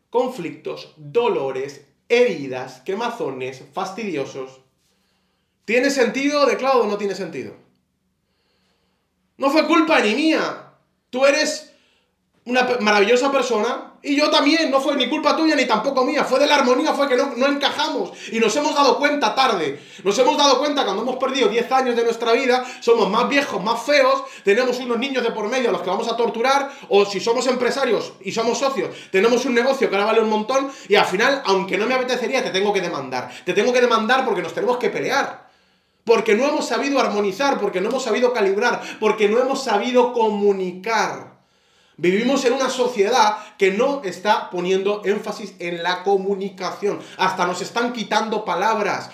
[0.10, 4.60] conflictos, dolores, heridas, quemazones, fastidiosos.
[5.66, 7.54] ¿Tiene sentido de Claudio o no tiene sentido?
[9.38, 10.72] No fue culpa ni mía.
[11.12, 11.75] Tú eres
[12.46, 16.38] una maravillosa persona y yo también, no fue ni culpa tuya ni tampoco mía, fue
[16.38, 20.16] de la armonía, fue que no, no, encajamos y nos hemos dado cuenta tarde, nos
[20.20, 23.82] hemos dado cuenta cuando hemos perdido 10 años de nuestra vida, somos más viejos, más
[23.82, 27.20] feos, tenemos unos niños de por medio a los que vamos a torturar o si
[27.20, 31.06] somos empresarios y somos socios, tenemos un negocio que ahora vale un montón y al
[31.06, 34.54] final, aunque no me apetecería, te tengo que demandar, te tengo que demandar porque nos
[34.54, 35.46] tenemos que pelear.
[36.04, 41.35] Porque no hemos sabido armonizar, porque no hemos sabido calibrar, porque no hemos sabido comunicar.
[41.98, 47.00] Vivimos en una sociedad que no está poniendo énfasis en la comunicación.
[47.18, 49.10] Hasta nos están quitando palabras.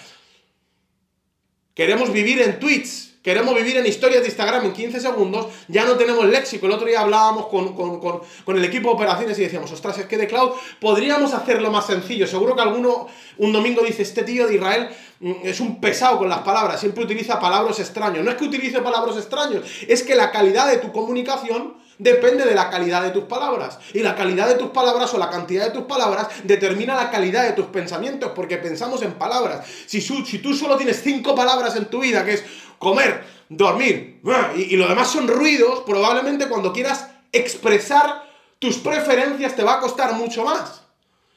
[1.76, 5.94] Queremos vivir en tweets, queremos vivir en historias de Instagram en 15 segundos, ya no
[5.94, 6.66] tenemos léxico.
[6.66, 10.18] El otro día hablábamos con, con, el equipo de operaciones y decíamos, ostras, es que
[10.18, 12.28] de cloud podríamos hacerlo más sencillo.
[12.28, 14.90] Seguro que alguno un domingo dice, este tío de Israel
[15.20, 18.26] mm, es un pesado con las palabras, siempre utiliza palabras extraños.
[18.26, 22.56] No es que utilice palabras extraños, es que la calidad de tu comunicación depende de
[22.56, 23.78] la calidad de tus palabras.
[23.94, 27.44] Y la calidad de tus palabras o la cantidad de tus palabras determina la calidad
[27.44, 29.66] de tus pensamientos, porque pensamos en palabras.
[29.86, 32.44] Si, si tú solo tienes cinco palabras en tu vida, que es
[32.80, 34.20] comer, dormir,
[34.56, 38.24] y, y lo demás son ruidos, probablemente cuando quieras expresar
[38.58, 40.82] tus preferencias te va a costar mucho más.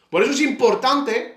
[0.09, 1.34] Por eso es importante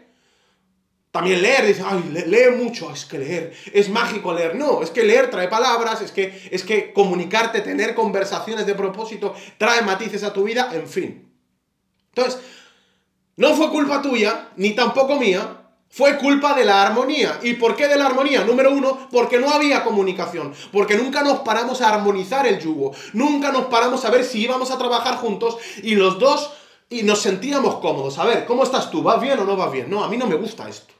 [1.11, 4.55] también leer, dice, ay, lee mucho, es que leer, es mágico leer.
[4.55, 9.33] No, es que leer trae palabras, es que, es que comunicarte, tener conversaciones de propósito,
[9.57, 11.31] trae matices a tu vida, en fin.
[12.09, 12.39] Entonces,
[13.35, 15.57] no fue culpa tuya, ni tampoco mía,
[15.89, 17.39] fue culpa de la armonía.
[17.41, 18.43] ¿Y por qué de la armonía?
[18.43, 23.51] Número uno, porque no había comunicación, porque nunca nos paramos a armonizar el yugo, nunca
[23.51, 26.51] nos paramos a ver si íbamos a trabajar juntos y los dos
[26.89, 28.17] y nos sentíamos cómodos.
[28.17, 29.01] A ver, ¿cómo estás tú?
[29.01, 29.89] ¿Vas bien o no vas bien?
[29.89, 30.96] No, a mí no me gusta esto.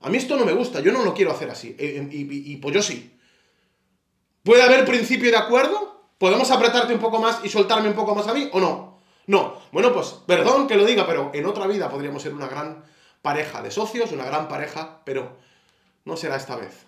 [0.00, 1.76] A mí esto no me gusta, yo no lo quiero hacer así.
[1.78, 3.18] Eh, y, pues yo sí.
[4.42, 6.08] ¿Puede haber principio de acuerdo?
[6.16, 9.00] ¿Podemos apretarte un poco más y soltarme un poco más a mí o no?
[9.26, 9.58] No.
[9.72, 12.84] Bueno, pues perdón que lo diga, pero en otra vida podríamos ser una gran
[13.20, 15.36] pareja de socios, una gran pareja, pero
[16.04, 16.86] no será esta vez.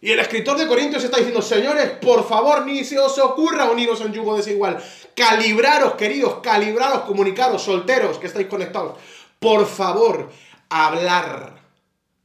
[0.00, 4.00] Y el escritor de Corintios está diciendo, señores, por favor, ni se os ocurra uniros
[4.00, 4.82] en yugo desigual.
[5.14, 8.98] Calibraros, queridos, calibraros, comunicaros, solteros que estáis conectados.
[9.38, 10.30] Por favor,
[10.70, 11.59] hablar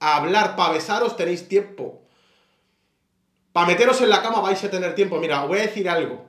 [0.05, 2.01] hablar, para besaros tenéis tiempo.
[3.51, 5.17] Para meteros en la cama vais a tener tiempo.
[5.19, 6.25] Mira, os voy a decir algo.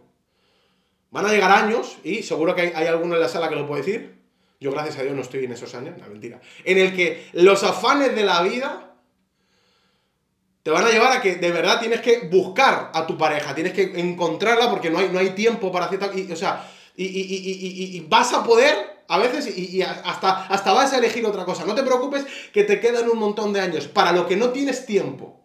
[1.10, 3.82] Van a llegar años, y seguro que hay, alguno en la sala que lo puede
[3.82, 4.22] decir.
[4.60, 6.40] Yo, gracias a Dios, no estoy en esos años, no, mentira.
[6.64, 8.94] En el que los afanes de la vida
[10.62, 13.72] te van a llevar a que de verdad tienes que buscar a tu pareja, tienes
[13.72, 16.10] que encontrarla porque no hay, no hay tiempo para hacer tal.
[16.10, 21.24] o sea, y, y vas a poder a veces y, hasta, hasta vas a elegir
[21.26, 21.64] otra cosa.
[21.64, 23.88] No te preocupes que te quedan un montón de años.
[23.88, 25.40] Para lo que no tienes tiempo,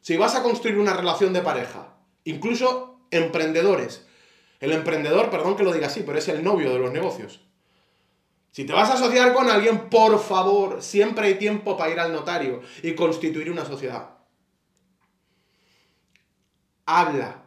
[0.00, 4.06] si vas a construir una relación de pareja, incluso emprendedores,
[4.60, 7.40] El emprendedor, perdón que lo diga así, pero es el novio de los negocios.
[8.50, 12.12] Si te vas a asociar con alguien, por favor, siempre hay tiempo para ir al
[12.12, 14.10] notario y constituir una sociedad.
[16.84, 17.44] Habla,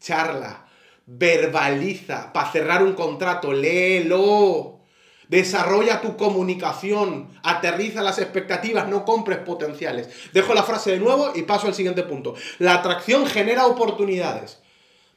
[0.00, 0.66] charla,
[1.06, 4.80] verbaliza, para cerrar un contrato, léelo.
[5.28, 10.10] Desarrolla tu comunicación, aterriza las expectativas, no compres potenciales.
[10.34, 12.34] Dejo la frase de nuevo y paso al siguiente punto.
[12.58, 14.60] La atracción genera oportunidades.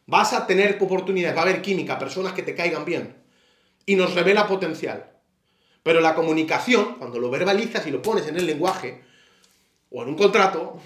[0.07, 3.15] Vas a tener oportunidades, va a haber química, personas que te caigan bien.
[3.85, 5.11] Y nos revela potencial.
[5.83, 9.03] Pero la comunicación, cuando lo verbalizas y lo pones en el lenguaje
[9.91, 10.79] o en un contrato,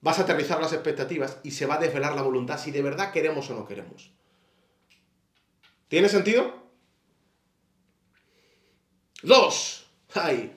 [0.00, 3.12] vas a aterrizar las expectativas y se va a desvelar la voluntad si de verdad
[3.12, 4.10] queremos o no queremos.
[5.88, 6.52] ¿Tiene sentido?
[9.22, 9.86] Dos.
[10.14, 10.56] Ay.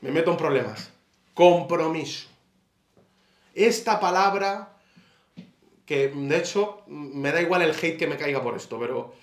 [0.00, 0.90] Me meto en problemas.
[1.34, 2.28] Compromiso.
[3.54, 4.76] Esta palabra,
[5.86, 9.14] que de hecho me da igual el hate que me caiga por esto, pero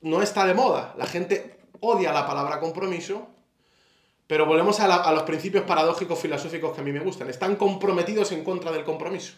[0.00, 0.94] no está de moda.
[0.98, 3.28] La gente odia la palabra compromiso
[4.32, 7.28] pero volvemos a, los principios paradójicos filosóficos que a mí me gustan.
[7.28, 9.34] Están comprometidos en contra del compromiso.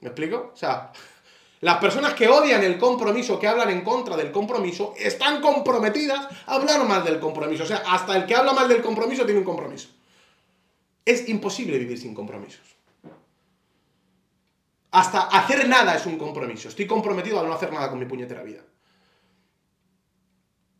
[0.00, 0.52] ¿Me explico?
[0.54, 0.92] O sea,
[1.60, 6.54] las personas que odian el compromiso, que hablan en contra del compromiso, están comprometidas a
[6.54, 7.64] hablar mal del compromiso.
[7.64, 9.90] O sea, hasta el que habla mal del compromiso tiene un compromiso.
[11.04, 12.64] Es imposible vivir sin compromisos.
[14.92, 16.70] Hasta hacer nada es un compromiso.
[16.70, 18.62] Estoy comprometido a no hacer nada con mi puñetera vida.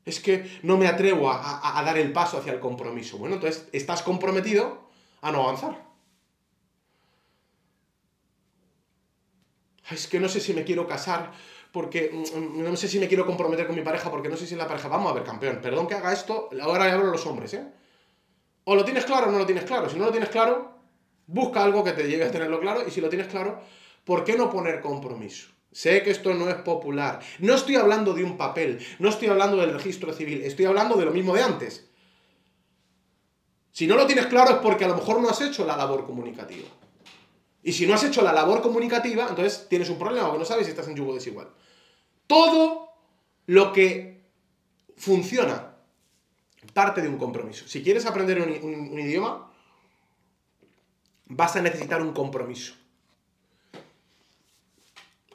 [0.05, 3.17] Es que no me atrevo a, dar el paso hacia el compromiso.
[3.19, 4.89] Bueno, entonces estás comprometido
[5.23, 5.83] a no avanzar.
[9.91, 11.33] Es que no sé si me quiero casar
[11.73, 14.47] porque mm, mm, no sé si me quiero comprometer con mi pareja porque no sé
[14.47, 14.89] si la pareja.
[14.89, 17.67] Vamos a ver, campeón, perdón que haga esto, ahora le hablo a los hombres, ¿eh?
[18.65, 19.89] O lo tienes claro o no lo tienes claro.
[19.89, 20.79] Si no lo tienes claro,
[21.27, 23.61] busca algo que te lleve a tenerlo claro y si lo tienes claro,
[24.05, 25.54] ¿por qué no poner compromiso?
[25.75, 27.19] Sé que esto no es popular.
[27.41, 31.05] No estoy hablando de un papel, no estoy hablando del registro civil, estoy hablando de
[31.05, 31.91] lo mismo de antes.
[33.73, 36.07] Si no lo tienes claro es porque a lo mejor no has hecho la labor
[36.07, 36.69] comunicativa.
[37.65, 40.67] Y si no has hecho la labor comunicativa, entonces tienes un problema porque no sabes
[40.67, 41.49] si estás en yugo desigual.
[42.29, 42.91] Todo
[43.47, 44.31] lo que
[44.97, 45.75] funciona
[46.73, 47.67] parte de un compromiso.
[47.67, 49.53] Si quieres aprender un, un idioma,
[51.27, 52.75] vas a necesitar un compromiso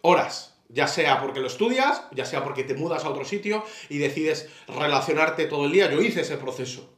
[0.01, 3.97] horas, ya sea porque lo estudias, ya sea porque te mudas a otro sitio y
[3.97, 5.91] decides relacionarte todo el día.
[5.91, 6.89] Yo hice ese proceso.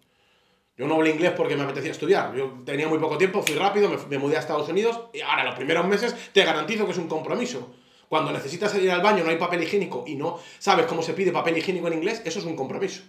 [0.78, 2.36] Yo no hablé inglés porque me apetecía estudiar.
[2.36, 5.56] Yo tenía muy poco tiempo, fui rápido, me, mudé a Estados Unidos y ahora, los
[5.56, 7.74] primeros meses, te garantizo que es un compromiso.
[8.10, 11.32] Cuando necesitas ir al baño, no hay papel higiénico y no sabes cómo se pide
[11.32, 13.04] papel higiénico en inglés, eso es un compromiso.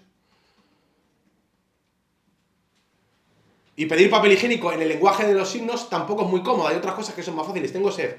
[3.74, 6.68] Y pedir papel higiénico en el lenguaje de los signos tampoco es muy cómodo.
[6.68, 7.72] Hay otras cosas que son más fáciles.
[7.72, 8.16] Tengo sed.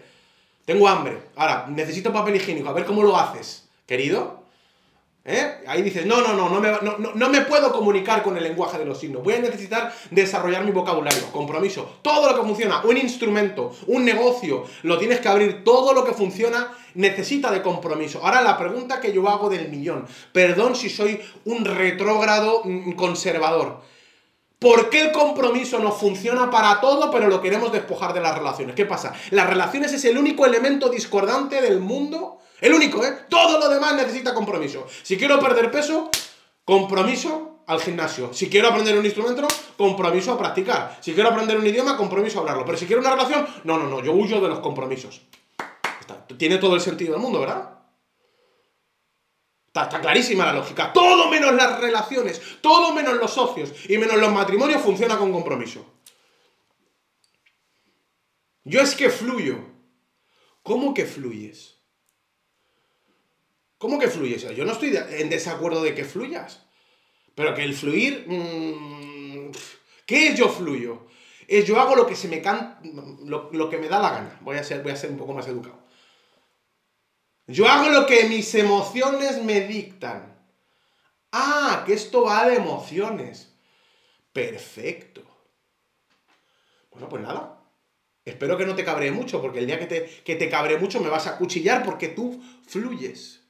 [0.66, 1.20] Tengo hambre.
[1.36, 2.70] Ahora, necesito papel higiénico.
[2.70, 4.44] A ver cómo lo haces, querido.
[5.26, 5.64] ¿Eh?
[5.68, 8.78] Ahí dices, no, no, no, no me, no, no me puedo comunicar con el lenguaje
[8.78, 9.24] de los signos.
[9.24, 11.32] Voy a necesitar desarrollar mi vocabulario.
[11.32, 12.00] Compromiso.
[12.02, 15.64] Todo lo que funciona, un instrumento, un negocio, lo tienes que abrir.
[15.64, 18.20] Todo lo que funciona necesita de compromiso.
[18.22, 20.06] Ahora la pregunta que yo hago del millón.
[20.34, 23.82] Perdón si soy un retrógrado mm, conservador.
[24.64, 28.76] ¿Por qué el compromiso no funciona para todo, pero lo queremos despojar de las relaciones?
[28.76, 29.14] ¿Qué pasa?
[29.32, 32.40] ¿Las relaciones es el único elemento discordante del mundo?
[32.62, 33.14] El único, ¿eh?
[33.28, 34.88] Todo lo demás necesita compromiso.
[35.04, 36.10] Si quiero perder peso,
[36.64, 38.34] compromiso al gimnasio.
[38.34, 39.46] Si quiero aprender un instrumento,
[39.76, 40.98] compromiso a practicar.
[41.02, 42.64] Si quiero aprender un idioma, compromiso a hablarlo.
[42.64, 45.24] Pero si quiero una relación, no, no, no, yo huyo de los compromisos.
[46.38, 47.73] Tiene todo el sentido del mundo, ¿verdad?
[49.74, 50.94] Está, clarísima la lógica.
[50.94, 55.84] Todo menos las relaciones, todo menos los socios y menos los matrimonios funciona con compromiso.
[58.64, 59.58] Yo es que fluyo.
[60.62, 61.80] ¿Cómo que fluyes?
[63.80, 64.44] ¿Cómo que fluyes?
[64.56, 66.62] Yo no estoy en desacuerdo de que fluyas.
[67.34, 68.26] Pero que el fluir...
[68.28, 69.52] Mm,
[70.06, 71.08] ¿Qué es yo fluyo?
[71.48, 72.78] Es yo hago lo que se me can...
[73.26, 74.40] lo, que me da la gana.
[74.42, 75.83] Voy a, ser, voy a ser un poco más educado.
[77.48, 80.34] Yo hago lo que mis emociones me dictan.
[81.32, 83.54] Ah, que esto va de emociones.
[84.32, 85.22] Perfecto.
[86.92, 87.60] Bueno, pues nada.
[88.24, 91.10] Espero que no te cabree mucho, porque el día que te, que te mucho me
[91.10, 93.42] vas a cuchillar porque tú fluyes.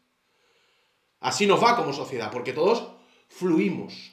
[1.20, 2.90] Así nos va como sociedad, porque todos
[3.30, 4.12] fluimos.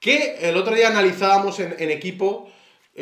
[0.00, 2.50] Que el otro día analizábamos en, en equipo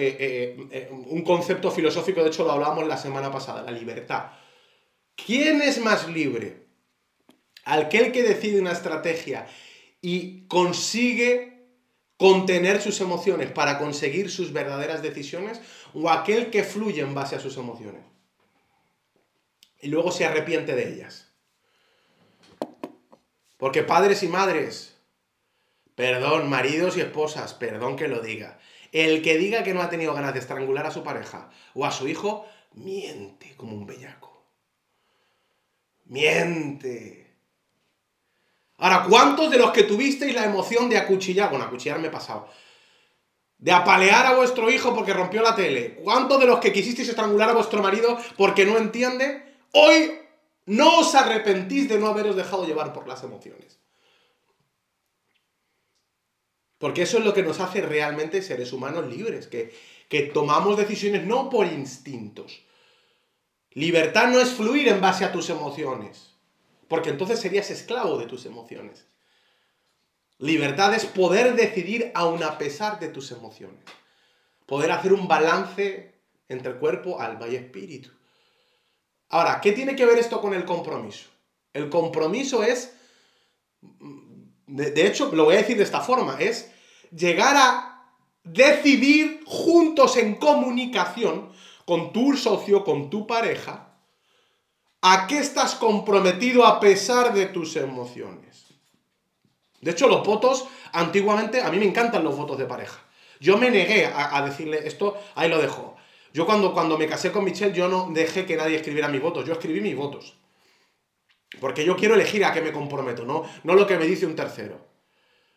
[0.01, 4.31] eh, eh, eh, un concepto filosófico, de hecho lo hablábamos la semana pasada, la libertad.
[5.17, 6.69] ¿Quién es más libre?
[7.65, 9.49] Aquel que decide una estrategia
[10.01, 11.67] y consigue
[12.17, 15.61] contener sus emociones para conseguir sus verdaderas decisiones
[15.93, 18.05] o aquel que fluye en base a sus emociones
[19.81, 21.33] y luego se arrepiente de ellas.
[23.57, 24.97] Porque padres y madres,
[25.97, 28.61] perdón, maridos y esposas, perdón que lo diga,
[28.93, 31.91] el que diga que no ha tenido ganas de estrangular a su pareja o a
[31.91, 34.43] su hijo, miente como un bellaco.
[36.07, 37.37] Miente.
[38.79, 42.49] Ahora, ¿cuántos de los que tuvisteis la emoción de acuchillar, bueno, acuchillar me he pasado,
[43.59, 45.97] de apalear a vuestro hijo porque rompió la tele?
[46.05, 49.57] ¿Cuántos de los que quisisteis estrangular a vuestro marido porque no entiende?
[49.73, 50.13] Hoy
[50.67, 53.79] no os arrepentís de no haberos dejado llevar por las emociones.
[56.79, 59.75] Porque eso es lo que nos hace realmente seres humanos libres, que,
[60.09, 62.63] que tomamos decisiones no por instintos.
[63.73, 66.35] Libertad no es fluir en base a tus emociones.
[66.89, 69.07] Porque entonces serías esclavo de tus emociones.
[70.39, 73.85] Libertad es poder decidir aun a pesar de tus emociones.
[74.67, 76.15] Poder hacer un balance
[76.49, 78.11] entre cuerpo, alma y espíritu.
[79.29, 81.29] Ahora, ¿qué tiene que ver esto con el compromiso?
[81.73, 82.95] El compromiso es,
[84.69, 86.71] de, de hecho, lo voy a decir de esta forma, es
[87.11, 88.13] llegar a
[88.45, 91.51] decidir juntos en comunicación
[91.85, 93.89] con tu socio, con tu pareja,
[95.01, 98.67] ¿A qué estás comprometido a pesar de tus emociones?
[99.81, 102.99] De hecho, los votos, antiguamente, a mí me encantan los votos de pareja.
[103.39, 105.95] Yo me negué a, decirle esto, ahí lo dejo.
[106.33, 109.47] Yo cuando, cuando me casé con Michelle, yo no dejé que nadie escribiera mis votos,
[109.47, 110.37] yo escribí mis votos.
[111.61, 114.37] Porque yo quiero elegir a qué me comprometo, no, no lo que me dice un
[114.37, 114.87] tercero.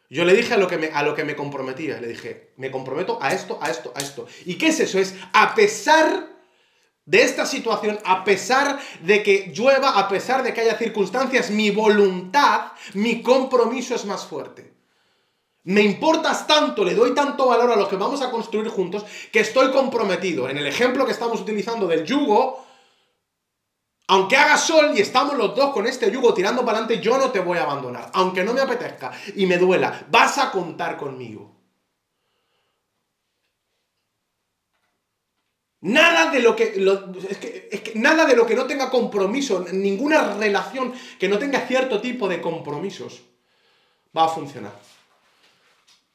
[0.10, 2.70] Yo le dije a lo, que me, a lo que me comprometía, le dije, me
[2.70, 4.28] comprometo a esto, a esto, a esto.
[4.46, 5.00] ¿Y qué es eso?
[5.00, 6.28] Es a pesar
[7.06, 11.72] de esta situación, a pesar de que llueva, a pesar de que haya circunstancias, mi
[11.72, 14.74] voluntad, mi compromiso es más fuerte.
[15.64, 19.40] Me importas tanto, le doy tanto valor a lo que vamos a construir juntos, que
[19.40, 20.50] estoy comprometido.
[20.50, 22.66] En el ejemplo que estamos utilizando del yugo,
[24.12, 27.32] aunque haga sol y estamos los dos con este yugo tirando para adelante, yo no
[27.32, 28.12] te voy a abandonar.
[28.14, 31.56] Aunque no me apetezca y me duela, vas a contar conmigo.
[35.80, 36.74] Nada de lo que,
[37.30, 42.02] es que, nada de lo que no tenga compromiso, ninguna relación que no tenga cierto
[42.02, 43.22] tipo de compromisos
[44.16, 44.74] va a funcionar.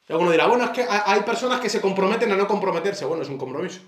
[0.07, 3.05] Alguno dirá, bueno, es que hay personas que se comprometen a no comprometerse.
[3.05, 3.81] Bueno, es un compromiso.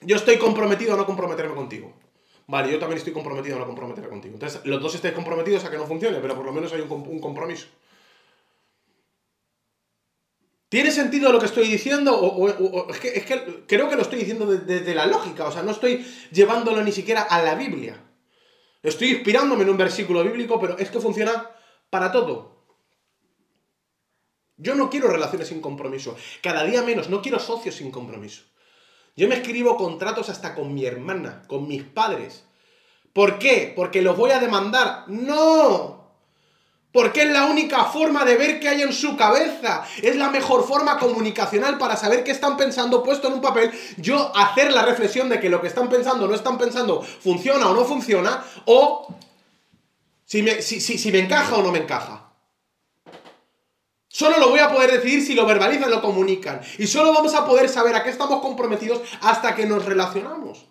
[0.00, 1.92] Yo estoy comprometido a no comprometerme contigo.
[2.46, 4.34] Vale, yo también estoy comprometido a no comprometerme contigo.
[4.34, 7.20] Entonces, los dos estáis comprometidos a que no funcione, pero por lo menos hay un
[7.20, 7.66] compromiso.
[10.68, 12.46] ¿Tiene sentido lo que estoy diciendo?
[12.90, 16.82] Es, que, creo que lo estoy diciendo desde, la lógica, o sea, no estoy llevándolo
[16.82, 18.02] ni siquiera a la Biblia.
[18.82, 21.50] Estoy inspirándome en un versículo bíblico, pero es que funciona
[21.88, 22.66] para todo.
[24.58, 28.42] Yo no quiero relaciones sin compromiso, cada día menos, no quiero socios sin compromiso.
[29.18, 32.44] Yo me escribo contratos hasta con mi hermana, con mis padres.
[33.12, 33.72] ¿Por qué?
[33.74, 35.06] ¿Porque los voy a demandar?
[35.08, 36.12] No,
[36.92, 39.84] porque es la única forma de ver qué hay en su cabeza.
[40.00, 43.72] Es la mejor forma comunicacional para saber qué están pensando puesto en un papel.
[43.96, 47.70] Yo hacer la reflexión de que lo que están pensando o no están pensando funciona
[47.70, 48.44] o no funciona.
[48.66, 49.12] O
[50.26, 52.27] si me, si, me encaja o no me encaja.
[54.08, 56.60] Solo lo voy a poder decidir si lo verbalizan, lo comunican.
[56.78, 60.66] Y solo vamos a poder saber a qué estamos comprometidos hasta que nos relacionamos.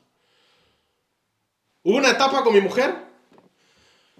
[1.83, 3.05] Hubo una etapa con mi mujer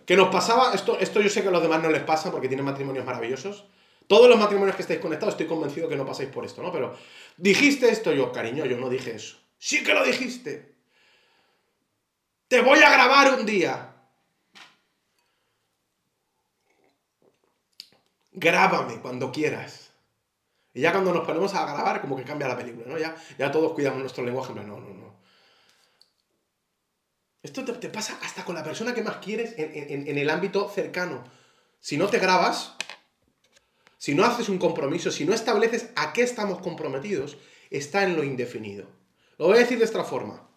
[0.05, 2.47] que nos pasaba, esto, esto yo sé que a los demás no les pasa porque
[2.47, 3.65] tienen matrimonios maravillosos.
[4.07, 6.71] Todos los matrimonios que estáis conectados estoy convencido que no pasáis por esto, ¿no?
[6.71, 6.95] Pero
[7.35, 9.35] dijiste esto yo, cariño, yo no dije eso.
[9.57, 10.75] Sí que lo dijiste.
[12.47, 13.95] Te voy a grabar un día.
[18.39, 19.89] Grábame cuando quieras.
[20.71, 22.99] Y ya cuando nos ponemos a grabar, como que cambia la película, ¿no?
[22.99, 24.53] Ya, ya todos cuidamos nuestro lenguaje.
[24.53, 25.17] No, no, no.
[27.41, 31.23] Esto te, pasa hasta con la persona que más quieres en, el ámbito cercano.
[31.79, 32.75] Si no te grabas,
[33.97, 37.37] si no haces un compromiso, si no estableces a qué estamos comprometidos,
[37.71, 38.85] está en lo indefinido.
[39.39, 40.47] Lo voy a decir de esta forma.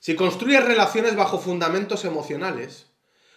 [0.00, 2.86] Si construyes relaciones bajo fundamentos emocionales,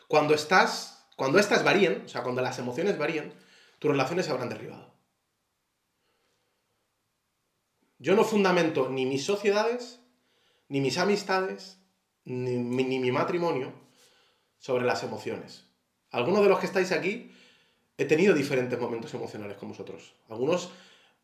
[0.07, 3.33] cuando estás, cuando estas varían, o sea, cuando las emociones varían,
[3.79, 4.93] tus relaciones se habrán derribado.
[7.97, 10.01] Yo no fundamento ni mis sociedades,
[10.67, 11.79] ni mis amistades,
[12.25, 13.73] ni, mi matrimonio
[14.57, 15.65] sobre las emociones.
[16.11, 17.31] Algunos de los que estáis aquí
[17.97, 20.13] he tenido diferentes momentos emocionales con vosotros.
[20.29, 20.71] Algunos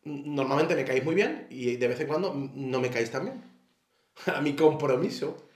[0.04, 3.44] normalmente me caéis muy bien y de vez en cuando no me caéis tan bien.
[4.34, 5.48] A mi compromiso,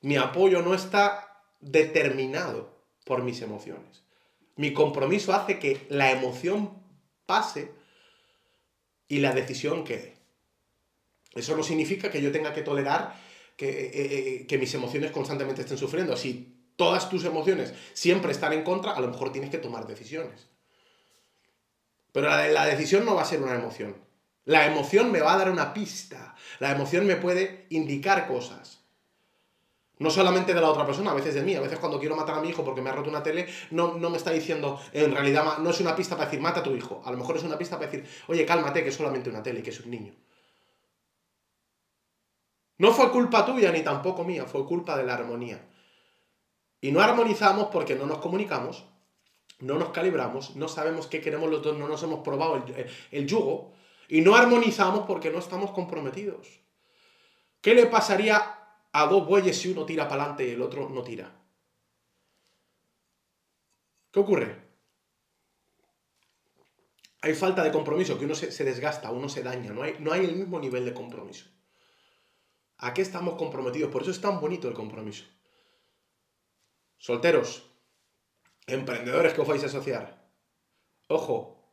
[0.00, 2.75] mi apoyo no está determinado
[3.06, 4.02] por mis emociones.
[4.56, 6.72] Mi compromiso hace que la emoción
[7.24, 7.70] pase
[9.06, 10.16] y la decisión quede.
[11.32, 13.14] Eso no significa que yo tenga que tolerar
[13.56, 16.16] que, eh, eh, que mis emociones constantemente estén sufriendo.
[16.16, 20.48] Si todas tus emociones siempre están en contra, a lo mejor tienes que tomar decisiones.
[22.10, 23.94] Pero la decisión no va a ser una emoción.
[24.46, 26.34] La emoción me va a dar una pista.
[26.58, 28.85] La emoción me puede indicar cosas.
[29.98, 31.54] No solamente de la otra persona, a veces de mí.
[31.54, 33.94] A veces cuando quiero matar a mi hijo porque me ha roto una tele, no,
[33.94, 36.74] no me está diciendo, en realidad no es una pista para decir, mata a tu
[36.74, 37.02] hijo.
[37.04, 39.62] A lo mejor es una pista para decir, oye, cálmate, que es solamente una tele,
[39.62, 40.14] que es un niño.
[42.78, 45.66] No fue culpa tuya ni tampoco mía, fue culpa de la armonía.
[46.82, 48.84] Y no armonizamos porque no nos comunicamos,
[49.60, 53.26] no nos calibramos, no sabemos qué queremos los dos, no nos hemos probado el, el
[53.26, 53.72] yugo.
[54.08, 56.46] Y no armonizamos porque no estamos comprometidos.
[57.62, 58.65] ¿Qué le pasaría
[58.98, 61.30] a dos bueyes si uno tira para adelante y el otro no tira.
[64.10, 64.56] ¿Qué ocurre?
[67.20, 70.24] Hay falta de compromiso, que uno se, desgasta, uno se daña, no hay, no hay
[70.24, 71.44] el mismo nivel de compromiso.
[72.78, 73.90] ¿A qué estamos comprometidos?
[73.90, 75.26] Por eso es tan bonito el compromiso.
[76.96, 77.70] Solteros,
[78.66, 80.26] emprendedores que os vais a asociar,
[81.08, 81.70] ojo,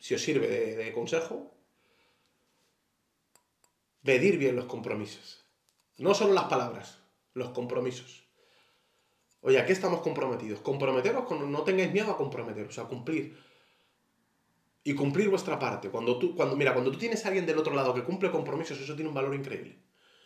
[0.00, 1.57] si os sirve de consejo,
[4.08, 5.44] Pedir bien los compromisos.
[5.98, 6.98] No solo las palabras,
[7.34, 8.24] los compromisos.
[9.42, 10.60] Oye, ¿a qué estamos comprometidos?
[10.60, 13.38] Comprometeros con, no tengáis miedo a comprometeros, a cumplir.
[14.82, 15.90] Y cumplir vuestra parte.
[15.90, 18.80] Cuando tú, cuando, mira, cuando tú tienes a alguien del otro lado que cumple compromisos,
[18.80, 19.78] eso tiene un valor increíble.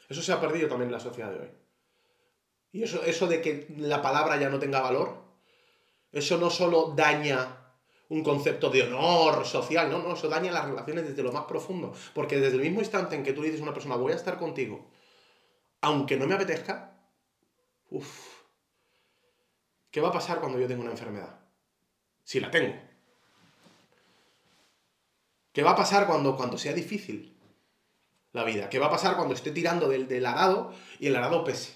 [0.08, 1.50] Eso se ha perdido también en la sociedad de hoy.
[2.70, 5.24] Y eso, eso de que la palabra ya no tenga valor,
[6.12, 7.61] eso no solo daña
[8.12, 11.94] un concepto de honor social, no, no, eso daña las relaciones desde lo más profundo,
[12.12, 14.38] porque desde el mismo instante en que tú dices a una persona, voy a estar
[14.38, 14.86] contigo,
[15.80, 16.92] aunque no me apetezca,
[17.88, 18.42] uff,
[19.90, 21.40] ¿qué va a pasar cuando yo tengo una enfermedad?
[22.22, 22.74] Si la tengo.
[25.54, 27.34] ¿Qué va a pasar cuando, cuando sea difícil
[28.32, 28.68] la vida?
[28.68, 31.74] ¿Qué va a pasar cuando esté tirando del, del arado y el arado pese?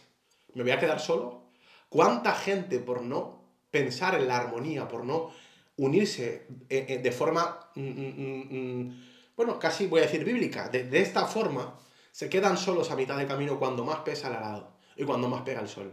[0.53, 1.45] ¿Me voy a quedar solo?
[1.89, 5.31] ¿Cuánta gente por no pensar en la armonía, por no
[5.77, 9.05] unirse eh, eh, de forma, mm, mm, mm,
[9.37, 11.79] bueno, casi voy a decir bíblica, de, esta forma,
[12.13, 15.43] se quedan solos a mitad de camino cuando más pesa el arado y cuando más
[15.43, 15.93] pega el sol.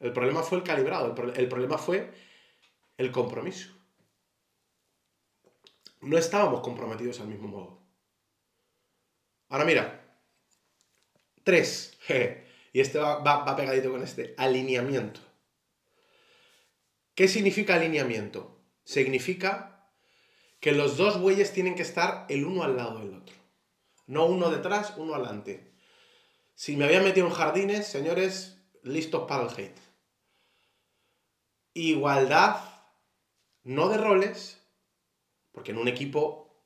[0.00, 2.12] El problema fue el calibrado, el, problema fue
[2.98, 3.70] el compromiso.
[6.02, 7.78] No estábamos comprometidos al mismo modo.
[9.48, 10.18] Ahora mira,
[11.42, 11.98] tres,
[12.74, 15.20] y este va pegadito con este, alineamiento.
[17.14, 18.60] ¿Qué significa alineamiento?
[18.84, 19.88] Significa
[20.58, 23.36] que los dos bueyes tienen que estar el uno al lado del otro.
[24.06, 25.72] No uno detrás, uno adelante.
[26.54, 29.78] Si me había metido en jardines, señores, listos para el hate.
[31.74, 32.56] Igualdad,
[33.62, 34.60] no de roles,
[35.52, 36.64] porque en un equipo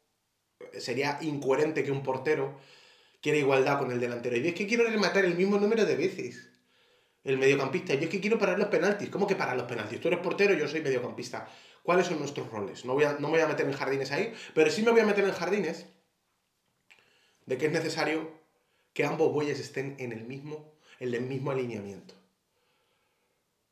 [0.79, 2.59] sería incoherente que un portero
[3.21, 4.37] quiera igualdad con el delantero.
[4.37, 6.48] Y es que quiero rematar el mismo número de veces
[7.29, 7.95] el mediocampista.
[7.95, 9.11] Yo es que quiero parar los penaltis.
[9.11, 10.01] ¿Cómo que parar los penaltis?
[10.01, 11.47] Tú eres portero, yo soy mediocampista.
[11.83, 12.85] ¿Cuáles son nuestros roles?
[12.85, 15.01] No, voy a, no me voy a meter en jardines ahí, pero sí me voy
[15.01, 15.87] a meter en jardines
[17.45, 18.31] de que es necesario
[18.95, 22.15] que ambos bueyes estén en el mismo, en el mismo alineamiento.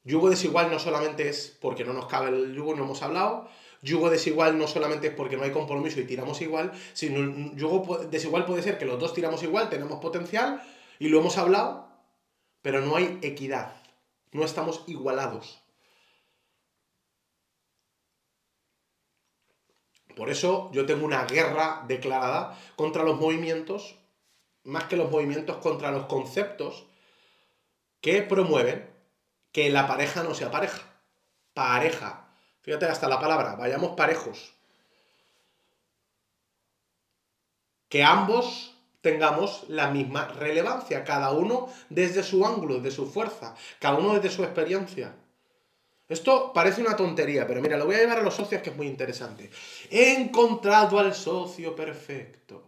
[0.04, 3.48] Yugo desigual no solamente es porque no nos cabe el yugo, no hemos hablado.
[3.82, 8.44] Yugo desigual no solamente es porque no hay compromiso y tiramos igual, sino yugo desigual
[8.44, 10.62] puede ser que los dos tiramos igual, tenemos potencial
[10.98, 11.85] y lo hemos hablado,
[12.66, 13.76] pero no hay equidad,
[14.32, 15.62] no estamos igualados.
[20.16, 23.94] Por eso yo tengo una guerra declarada contra los movimientos,
[24.64, 26.86] más que los movimientos, contra los conceptos
[28.00, 28.92] que promueven
[29.52, 30.82] que la pareja no sea pareja.
[31.54, 32.34] Pareja.
[32.62, 34.54] Fíjate hasta la palabra, vayamos parejos.
[37.88, 38.75] Que ambos
[39.06, 44.30] tengamos la misma relevancia, cada uno desde su ángulo, de su fuerza, cada uno desde
[44.30, 45.14] su experiencia.
[46.08, 48.76] Esto parece una tontería, pero mira, lo voy a llevar a los socios que es
[48.76, 49.48] muy interesante.
[49.90, 52.64] He encontrado al socio perfecto.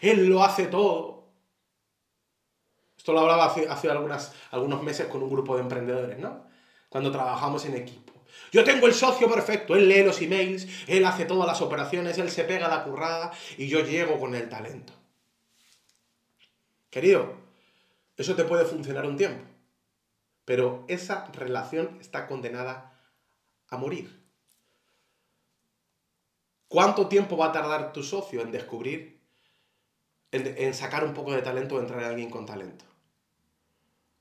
[0.00, 1.28] Él lo hace todo.
[2.96, 6.44] Esto lo hablaba hace, hace algunos meses con un grupo de emprendedores, ¿no?
[6.88, 8.12] Cuando trabajamos en equipo.
[8.50, 12.32] Yo tengo el socio perfecto, él lee los emails, él hace todas las operaciones, él
[12.32, 15.01] se pega la currada y yo llego con el talento.
[16.92, 17.36] Querido,
[18.18, 19.42] eso te puede funcionar un tiempo,
[20.44, 23.00] pero esa relación está condenada
[23.70, 24.22] a morir.
[26.68, 29.22] ¿Cuánto tiempo va a tardar tu socio en descubrir,
[30.32, 32.84] en, sacar un poco de talento o entrar a alguien con talento?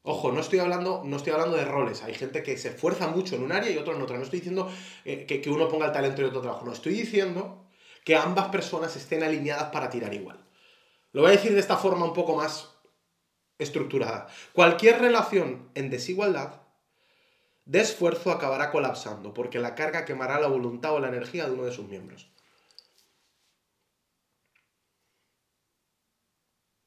[0.04, 2.04] Ojo, no estoy hablando, no estoy hablando de roles.
[2.04, 4.16] Hay gente que se esfuerza mucho en un área y otro en otra.
[4.16, 4.72] No estoy diciendo
[5.04, 6.66] eh, que, que uno ponga el talento en otro trabajo.
[6.66, 7.66] No, estoy diciendo
[8.06, 10.40] que ambas personas estén alineadas para tirar igual.
[11.14, 12.70] Lo voy a decir de esta forma un poco más
[13.58, 14.28] estructurada.
[14.54, 16.62] Cualquier relación en desigualdad
[17.66, 21.66] de esfuerzo acabará colapsando, porque la carga quemará la voluntad o la energía de uno
[21.66, 22.32] de sus miembros.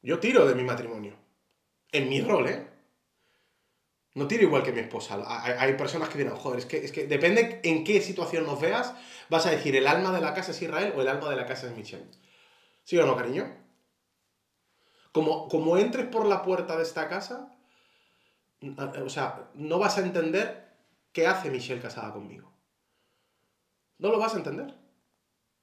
[0.03, 1.16] Yo tiro de mi matrimonio.
[1.93, 2.66] En mi rol, ¿eh?
[4.14, 5.18] No tiro igual que mi esposa.
[5.59, 8.95] Hay, personas que dirán, joder, es que, es que depende en qué situación nos veas,
[9.29, 11.47] vas a decir, el alma de la casa es Israel o el alma de la
[11.47, 12.07] casa es Michelle.
[12.85, 13.64] ¿Sí o no, cariño?
[15.15, 17.57] Como, como entres por la puerta de esta casa,
[19.01, 20.73] o sea, no vas a entender
[21.12, 22.53] qué hace Michelle casada conmigo.
[23.99, 24.75] No lo vas a entender.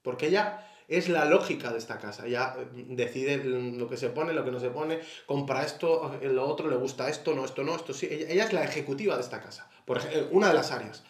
[0.03, 2.27] Porque ella es la lógica de esta casa.
[2.27, 6.69] Ella decide lo que se pone, lo que no se pone, compra esto, lo otro,
[6.69, 8.07] le gusta esto, no, esto no, esto sí.
[8.09, 9.69] Ella, es la ejecutiva de esta casa.
[9.83, 11.03] Por ejemplo, una de las áreas.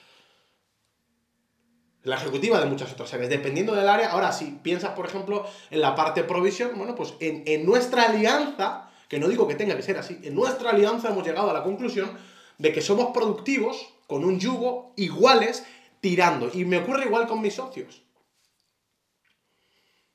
[2.04, 3.30] La ejecutiva de muchas otras áreas.
[3.30, 7.44] Dependiendo del área, ahora si piensas, por ejemplo, en la parte provisión, bueno, pues en,
[7.46, 11.26] en nuestra alianza, que no digo que tenga que ser así, en nuestra alianza hemos
[11.26, 12.12] llegado a la conclusión
[12.58, 15.64] de que somos productivos con un yugo iguales
[16.00, 16.50] tirando.
[16.54, 18.02] Y me ocurre igual con mis socios.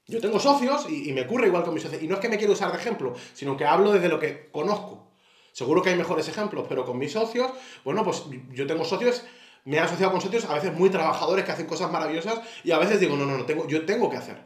[0.09, 2.03] Yo tengo socios y, me ocurre igual con mis socios.
[2.03, 4.49] Y no es que me quiero usar de ejemplo, sino que hablo desde lo que
[4.53, 5.09] conozco.
[5.53, 7.51] Seguro que hay mejores ejemplos, pero con mis socios,
[7.83, 9.25] bueno, pues yo tengo socios,
[9.67, 12.79] me he asociado con socios a veces muy trabajadores que hacen cosas maravillosas y a
[12.79, 14.39] veces digo, no, no, no, tengo, yo tengo que hacer.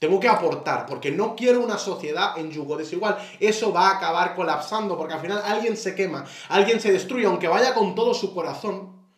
[0.00, 3.16] Tengo que aportar, porque no quiero una sociedad en yugo desigual.
[3.38, 7.46] Eso va a acabar colapsando, porque al final alguien se quema, alguien se destruye, aunque
[7.46, 9.08] vaya con todo su corazón.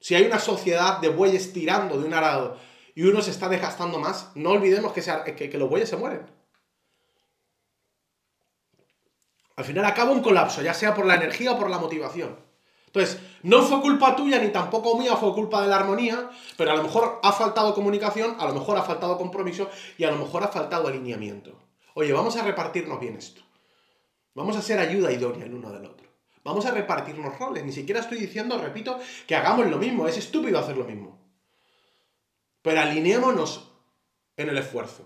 [0.00, 2.58] Si hay una sociedad de bueyes tirando de un arado
[2.96, 6.26] y uno se está desgastando más, no olvidemos que, que, los bueyes se mueren.
[9.54, 12.45] Al final acaba un colapso, ya sea por la energía o por la motivación.
[12.96, 16.76] Entonces, no fue culpa tuya ni tampoco mía, fue culpa de la armonía, pero a
[16.76, 19.68] lo mejor ha faltado comunicación, a lo mejor ha faltado compromiso
[19.98, 21.52] y a lo mejor ha faltado alineamiento.
[21.92, 23.42] Oye, vamos a repartirnos bien esto.
[24.32, 26.08] Vamos a ser ayuda idónea el uno del otro.
[26.42, 27.62] Vamos a repartirnos roles.
[27.66, 30.08] Ni siquiera estoy diciendo, repito, que hagamos lo mismo.
[30.08, 31.18] Es estúpido hacer lo mismo.
[32.62, 33.72] Pero alineémonos
[34.38, 35.04] en el esfuerzo.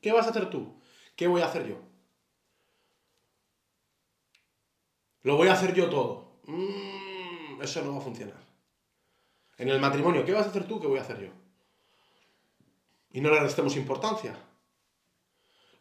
[0.00, 0.80] ¿Qué vas a hacer tú?
[1.16, 1.78] ¿Qué voy a hacer yo?
[5.22, 6.29] Lo voy a hacer yo todo.
[6.50, 8.42] Mm, eso no va a funcionar.
[9.58, 10.80] En el matrimonio, ¿qué vas a hacer tú?
[10.80, 11.30] ¿Qué voy a hacer yo?
[13.12, 14.34] Y no le restemos importancia.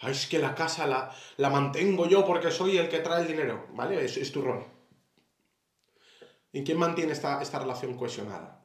[0.01, 3.67] Es que la casa la, la, mantengo yo porque soy el que trae el dinero.
[3.73, 4.03] ¿Vale?
[4.03, 4.65] Es, es tu rol.
[6.51, 8.59] ¿Y quién mantiene esta, esta relación cohesionada?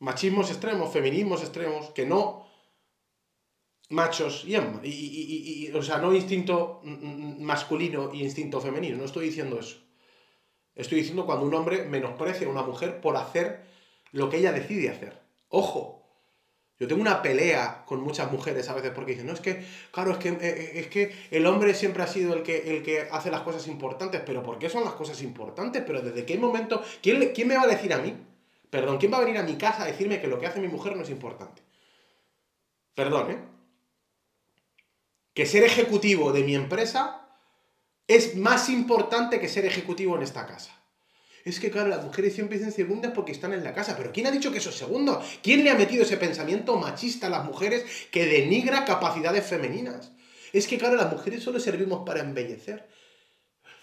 [0.00, 2.47] machismos extremos, feminismos extremos, que no
[3.90, 9.78] machos y, y, o sea, no instinto masculino y instinto femenino, no estoy diciendo eso.
[10.74, 13.64] Estoy diciendo cuando un hombre menosprecia a una mujer por hacer
[14.12, 15.20] lo que ella decide hacer.
[15.48, 15.98] Ojo,
[16.78, 20.12] yo tengo una pelea con muchas mujeres a veces porque dicen, no, es que, claro,
[20.12, 23.08] es que, eh, eh, es que el hombre siempre ha sido el que, el que
[23.10, 25.82] hace las cosas importantes, pero ¿por qué son las cosas importantes?
[25.84, 26.80] Pero ¿desde qué momento?
[27.02, 28.14] ¿Quién, ¿Quién me va a decir a mí?
[28.70, 30.68] Perdón, ¿quién va a venir a mi casa a decirme que lo que hace mi
[30.68, 31.62] mujer no es importante?
[32.94, 33.38] Perdón, ¿eh?
[35.38, 37.20] Que ser ejecutivo de mi empresa
[38.08, 40.72] es más importante que ser ejecutivo en esta casa.
[41.44, 43.96] Es que, claro, las mujeres siempre dicen segundas porque están en la casa.
[43.96, 45.22] Pero ¿quién ha dicho que eso es segundo?
[45.40, 50.10] ¿Quién le ha metido ese pensamiento machista a las mujeres que denigra capacidades femeninas?
[50.52, 52.88] Es que, claro, las mujeres solo servimos para embellecer.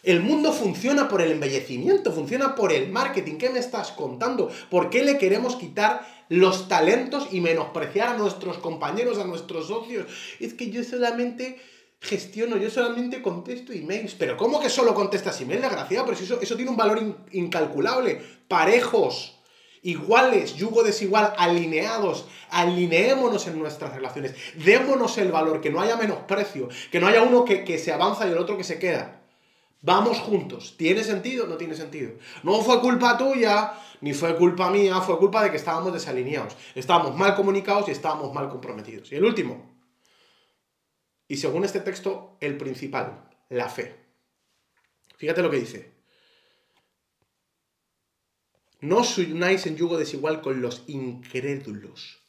[0.04, 3.38] El mundo funciona por el embellecimiento, funciona por el marketing.
[3.38, 4.52] ¿Qué me estás contando?
[4.70, 10.06] ¿Por qué le queremos quitar los talentos y menospreciar a nuestros compañeros, a nuestros socios?
[10.40, 11.60] Es que yo solamente
[12.02, 14.16] gestiono, yo solamente contesto emails.
[14.16, 16.06] Pero ¿cómo que solo contestas emails, desgraciado?
[16.06, 18.22] Pero eso, eso tiene un valor incalculable.
[18.48, 19.40] Parejos,
[19.82, 22.28] iguales, yugo desigual, alineados.
[22.50, 24.36] Alineémonos en nuestras relaciones.
[24.64, 28.28] Démonos el valor, que no haya menosprecio, que no haya uno que, que se avanza
[28.28, 29.25] y el otro que se queda.
[29.86, 30.76] Vamos juntos.
[30.78, 31.46] ¿Tiene sentido?
[31.46, 32.18] No tiene sentido.
[32.42, 36.58] No fue culpa tuya, ni fue culpa mía, fue culpa de que estábamos desalineados.
[36.74, 39.12] Estábamos mal comunicados y estábamos mal comprometidos.
[39.12, 39.80] Y el último.
[41.28, 43.96] Y según este texto, el principal, la fe.
[45.18, 45.94] Fíjate lo que dice.
[48.82, 52.24] No os unáis en yugo desigual con los incrédulos,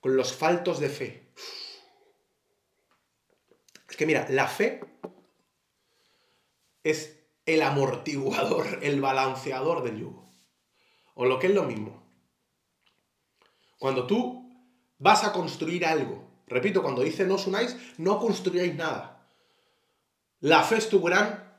[0.00, 1.32] con los faltos de fe.
[3.88, 4.80] Es que mira, la fe
[6.84, 10.30] es el amortiguador, el balanceador del yugo.
[11.14, 12.02] O lo que es lo mismo.
[13.78, 14.48] Cuando tú
[14.98, 19.26] vas a construir algo, Repito, cuando dice no os unáis, no construyáis nada.
[20.40, 21.50] La fe es tu gran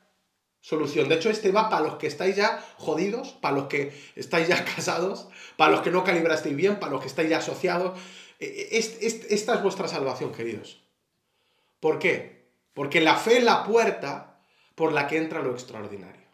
[0.61, 1.09] solución.
[1.09, 4.63] De hecho, este va para los que estáis ya jodidos, para los que estáis ya
[4.75, 7.99] casados, para los que no calibrasteis bien, para los que estáis ya asociados.
[8.39, 8.77] E, e,
[9.33, 10.79] esta es vuestra salvación, queridos.
[11.79, 12.51] ¿Por qué?
[12.73, 14.32] Porque la fe es la puerta
[14.75, 16.27] por la que entra lo extraordinario.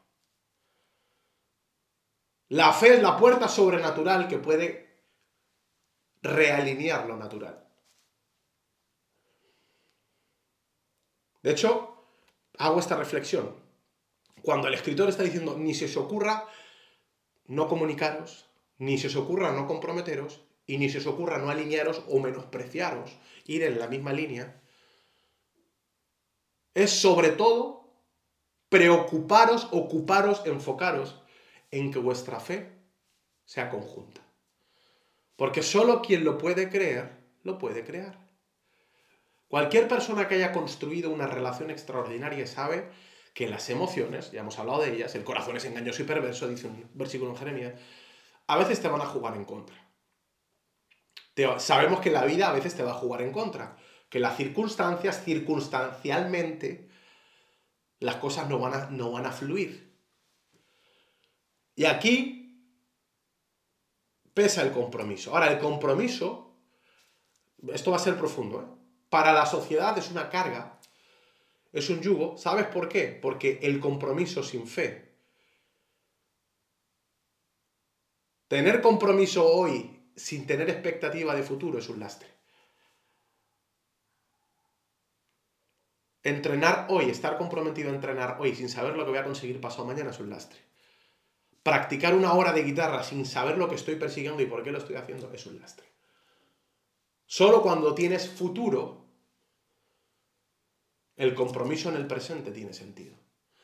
[2.49, 4.89] La fe es la puerta sobrenatural que puede
[6.21, 7.67] realinear lo natural.
[11.41, 12.05] De hecho,
[12.57, 13.55] hago esta reflexión.
[14.41, 16.47] Cuando el escritor está diciendo, ni se os ocurra
[17.45, 22.03] no comunicaros, ni se os ocurra no comprometeros, y ni se os ocurra no alinearos
[22.07, 23.11] o menospreciaros,
[23.45, 24.61] ir en la misma línea,
[26.73, 27.78] es sobre todo
[28.69, 31.21] preocuparos, ocuparos, enfocaros
[31.71, 32.71] en que vuestra fe
[33.45, 34.21] sea conjunta.
[35.35, 37.11] Porque solo quien lo puede creer,
[37.43, 38.29] lo puede crear.
[39.47, 42.89] Cualquier persona que haya construido una relación extraordinaria sabe
[43.33, 46.67] que las emociones, ya hemos hablado de ellas, el corazón es engañoso y perverso, dice
[46.67, 47.73] un versículo en Jeremías,
[48.47, 49.75] a veces te van a jugar en contra.
[51.57, 53.77] sabemos que la vida a veces te va a jugar en contra,
[54.09, 56.88] que las circunstancias, circunstancialmente,
[57.99, 59.93] las cosas no van a, no van a fluir.
[61.75, 62.39] Y aquí
[64.33, 65.31] pesa el compromiso.
[65.31, 66.55] Ahora, el compromiso,
[67.73, 68.79] esto va a ser profundo, ¿eh?
[69.09, 70.79] para la sociedad es una carga,
[71.71, 72.37] es un yugo.
[72.37, 73.07] ¿Sabes por qué?
[73.21, 75.09] Porque el compromiso sin fe.
[78.47, 82.38] Tener compromiso hoy sin tener expectativa de futuro es un lastre.
[86.23, 89.85] Entrenar hoy, estar comprometido a entrenar hoy sin saber lo que voy a conseguir pasado
[89.85, 90.59] mañana es un lastre.
[91.63, 94.79] Practicar una hora de guitarra sin saber lo que estoy persiguiendo y por qué lo
[94.79, 95.87] estoy haciendo es un lastre.
[97.25, 99.05] Solo cuando tienes futuro,
[101.15, 103.15] el compromiso en el presente tiene sentido.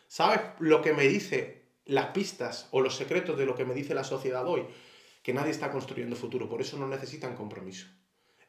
[0.07, 3.93] ¿Sabes lo que me dice las pistas o los secretos de lo que me dice
[3.93, 4.65] la sociedad hoy?
[5.23, 7.87] Que nadie está construyendo futuro, por eso no necesitan compromiso.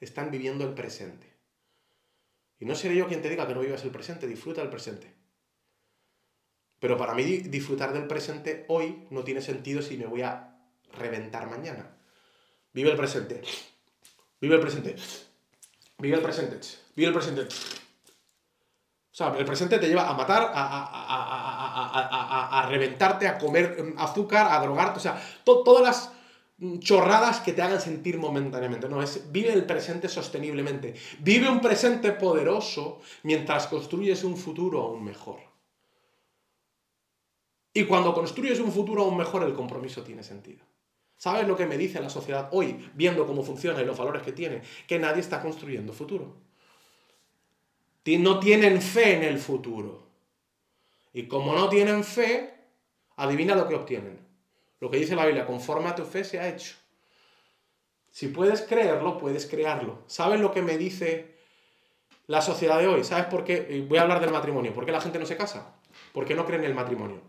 [0.00, 1.35] Están viviendo el presente.
[2.58, 5.14] Y no seré yo quien te diga que no vivas el presente, disfruta el presente.
[6.78, 10.58] Pero para mí disfrutar del presente hoy no tiene sentido si me voy a
[10.92, 11.96] reventar mañana.
[12.72, 13.42] Vive el presente.
[14.40, 14.96] Vive el presente.
[15.98, 16.60] Vive el presente.
[16.94, 17.42] Vive el presente.
[17.42, 20.66] O sea, el presente te lleva a matar, a,
[22.68, 24.98] reventarte, a comer azúcar, a drogarte.
[24.98, 26.12] O sea, todas las
[26.80, 28.88] chorradas que te hagan sentir momentáneamente.
[28.88, 30.94] No, es vive el presente sosteniblemente.
[31.20, 35.40] Vive un presente poderoso mientras construyes un futuro aún mejor.
[37.74, 40.64] Y cuando construyes un futuro aún mejor, el compromiso tiene sentido.
[41.18, 44.32] ¿Sabes lo que me dice la sociedad hoy, viendo cómo funciona y los valores que
[44.32, 44.62] tiene?
[44.86, 46.36] Que nadie está construyendo futuro.
[48.06, 50.06] No tienen fe en el futuro.
[51.12, 52.54] Y como no tienen fe,
[53.16, 54.25] adivina lo que obtienen.
[54.80, 56.76] Lo que dice la Biblia, conforme a tu fe se ha hecho.
[58.10, 60.02] Si puedes creerlo, puedes crearlo.
[60.06, 61.36] ¿Sabes lo que me dice
[62.26, 63.04] la sociedad de hoy?
[63.04, 63.84] ¿Sabes por qué?
[63.88, 64.72] Voy a hablar del matrimonio.
[64.72, 65.74] ¿Por qué la gente no se casa?
[66.12, 67.20] Porque no cree en el matrimonio.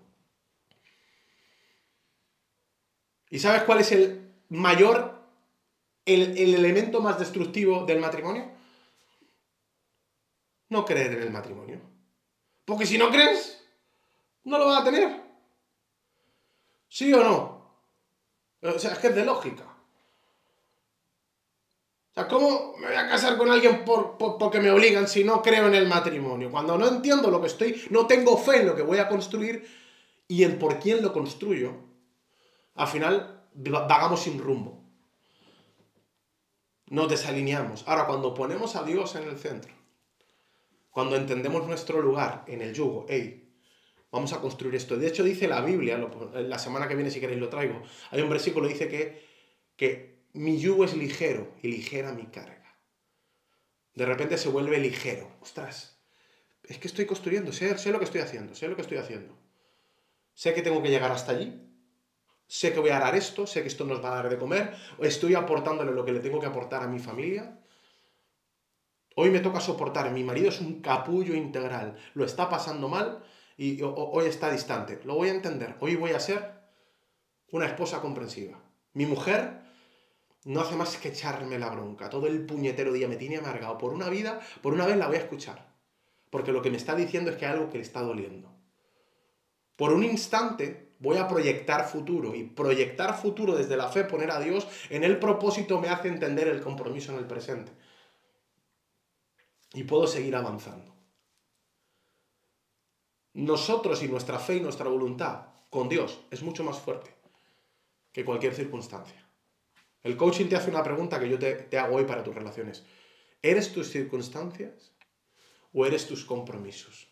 [3.29, 5.19] ¿Y sabes cuál es el mayor,
[6.05, 8.49] el, elemento más destructivo del matrimonio?
[10.69, 11.81] No creer en el matrimonio.
[12.63, 13.61] Porque si no crees,
[14.43, 15.26] no lo vas a tener.
[16.87, 17.57] ¿Sí o no?
[18.61, 19.63] O sea, es que es de lógica.
[22.11, 25.41] O sea, ¿cómo me voy a casar con alguien por, porque me obligan si no
[25.41, 26.49] creo en el matrimonio?
[26.49, 29.67] Cuando no entiendo lo que estoy, no tengo fe en lo que voy a construir
[30.27, 31.73] y en por quién lo construyo,
[32.73, 34.83] al final vagamos sin rumbo.
[36.87, 37.83] Nos desalineamos.
[37.87, 39.73] Ahora, cuando ponemos a Dios en el centro,
[40.89, 43.46] cuando entendemos nuestro lugar en el yugo, hey,
[44.11, 44.97] vamos a construir esto.
[44.97, 47.81] De hecho, dice la Biblia, la semana que viene si queréis lo traigo,
[48.11, 49.25] hay un versículo que dice que,
[49.75, 52.77] que mi yugo es ligero y ligera mi carga.
[53.93, 55.27] De repente se vuelve ligero.
[55.41, 55.99] Ostras,
[56.63, 59.37] es que estoy construyendo, sé, sé lo que estoy haciendo, sé lo que estoy haciendo.
[60.33, 61.67] Sé que tengo que llegar hasta allí,
[62.45, 64.75] sé que voy a dar esto, sé que esto nos va a dar de comer,
[64.99, 67.59] estoy aportándole lo que le tengo que aportar a mi familia.
[69.15, 73.23] Hoy me toca soportar, mi marido es un capullo integral, lo está pasando mal
[73.57, 74.99] y hoy está distante.
[75.03, 76.53] Lo voy a entender, hoy voy a ser
[77.51, 78.61] una esposa comprensiva.
[78.93, 79.61] Mi mujer
[80.45, 83.77] no hace más que echarme la bronca, todo el puñetero día me tiene amargado.
[83.77, 85.73] Por una vida, por una vez la voy a escuchar,
[86.29, 88.53] porque lo que me está diciendo es que hay algo que le está doliendo.
[89.75, 94.39] Por un instante voy a proyectar futuro y proyectar futuro desde la fe, poner a
[94.39, 97.71] Dios en el propósito me hace entender el compromiso en el presente.
[99.73, 100.96] y puedo seguir avanzando.
[103.37, 107.13] Nosotros y nuestra fe y nuestra voluntad con Dios es mucho más fuerte
[108.11, 109.23] que cualquier circunstancia.
[110.01, 112.83] El coaching te hace una pregunta que yo te, te hago hoy para tus relaciones.
[113.43, 114.91] ¿Eres tus circunstancias
[115.71, 117.09] o eres tus compromisos?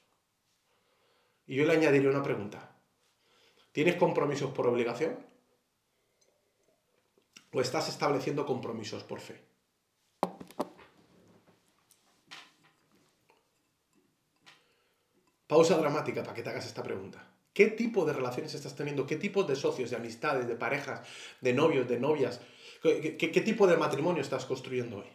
[1.45, 2.75] Y yo le añadiría una pregunta.
[3.71, 5.19] ¿Tienes compromisos por obligación?
[7.53, 9.43] ¿O estás estableciendo compromisos por fe?
[15.47, 17.31] Pausa dramática para que te hagas esta pregunta.
[17.53, 19.07] ¿Qué tipo de relaciones estás teniendo?
[19.07, 21.07] ¿Qué tipo de socios, de amistades, de parejas,
[21.39, 22.41] de novios, de novias?
[22.81, 25.07] ¿Qué, qué tipo de matrimonio estás construyendo hoy?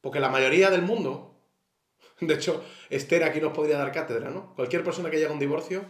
[0.00, 1.36] Porque la mayoría del mundo,
[2.20, 4.54] de hecho, Esther aquí nos podría dar cátedra, ¿no?
[4.54, 5.84] Cualquier persona que llega a un divorcio,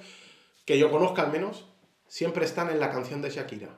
[0.65, 1.67] que yo conozca al menos,
[2.07, 3.77] siempre están en la canción de Shakira.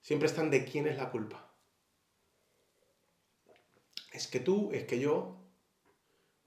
[0.00, 1.51] Siempre están de quién es la culpa.
[4.12, 5.36] Es que tú, es que yo.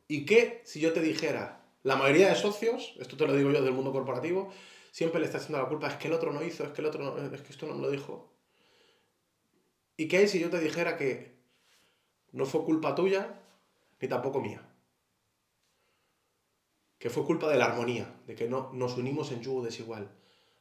[0.08, 1.66] ¿Y qué si yo te dijera?
[1.84, 4.52] La mayoría de socios, esto te lo digo yo del mundo corporativo,
[4.92, 6.88] siempre le está haciendo la culpa, es que el otro no hizo, es que el
[6.88, 8.34] otro no, es que esto no me lo dijo.
[9.98, 11.36] ¿Y qué hay si yo te dijera que
[12.36, 13.40] no fue culpa tuya
[14.02, 14.62] ni tampoco mía.
[17.00, 20.12] Que fue culpa de la armonía, de que no nos unimos en yugo desigual.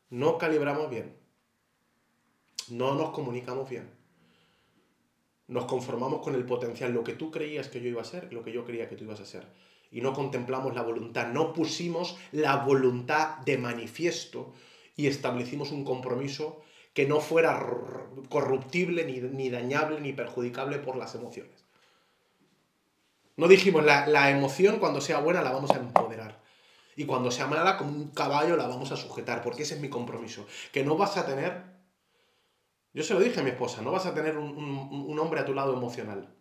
[0.08, 1.16] No calibramos bien.
[2.68, 3.90] No nos comunicamos bien.
[5.46, 8.42] Nos conformamos con el potencial, lo que tú creías que yo iba a ser, lo
[8.42, 9.46] que yo creía que tú ibas a ser.
[9.90, 14.52] Y no contemplamos la voluntad, no pusimos la voluntad de manifiesto
[14.96, 16.62] y establecimos un compromiso
[16.94, 17.60] que no fuera
[18.28, 21.64] corruptible, ni, ni dañable, ni perjudicable por las emociones.
[23.36, 26.40] No dijimos, la, emoción cuando sea buena la vamos a empoderar.
[26.96, 29.88] Y cuando sea mala, como un caballo, la vamos a sujetar, porque ese es mi
[29.88, 30.46] compromiso.
[30.72, 31.64] Que no vas a tener,
[32.94, 35.52] yo se lo dije a mi esposa, no vas a tener un, hombre a tu
[35.52, 36.32] lado emocional.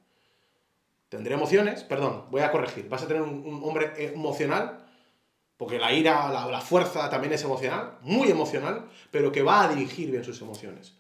[1.10, 4.88] Tendré emociones, perdón, voy a corregir, vas a tener un, hombre emocional,
[5.58, 9.74] porque la ira, la, la fuerza también es emocional, muy emocional, pero que va a
[9.74, 10.96] dirigir bien sus emociones.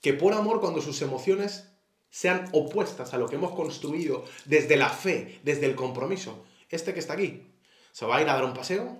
[0.00, 1.74] Que por amor, cuando sus emociones
[2.14, 6.44] sean opuestas a lo que hemos construido desde la fe, desde el compromiso.
[6.70, 7.52] Este que está aquí
[7.90, 8.98] se va a ir a dar un paseo,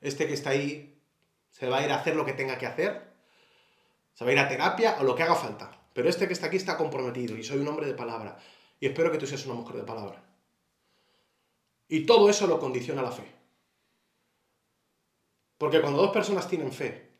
[0.00, 0.98] este que está ahí
[1.50, 3.09] se va a ir a hacer lo que tenga que hacer,
[4.14, 5.80] se va a ir a terapia o lo que haga falta.
[5.92, 8.38] Pero este que está aquí está comprometido y soy un hombre de palabra.
[8.78, 10.22] Y espero que tú seas una mujer de palabra.
[11.88, 13.24] Y todo eso lo condiciona la fe.
[15.58, 17.10] Porque cuando dos personas tienen fe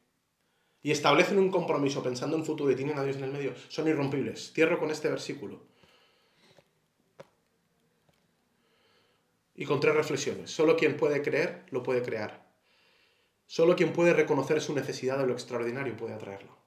[0.80, 3.88] y establecen un compromiso pensando en futuro y tienen a Dios en el medio, son
[3.88, 4.52] irrompibles.
[4.54, 5.60] Cierro con este versículo.
[9.54, 10.50] Y con tres reflexiones.
[10.50, 12.48] Solo quien puede creer lo puede crear.
[13.46, 16.59] Solo quien puede reconocer su necesidad de lo extraordinario puede atraerlo.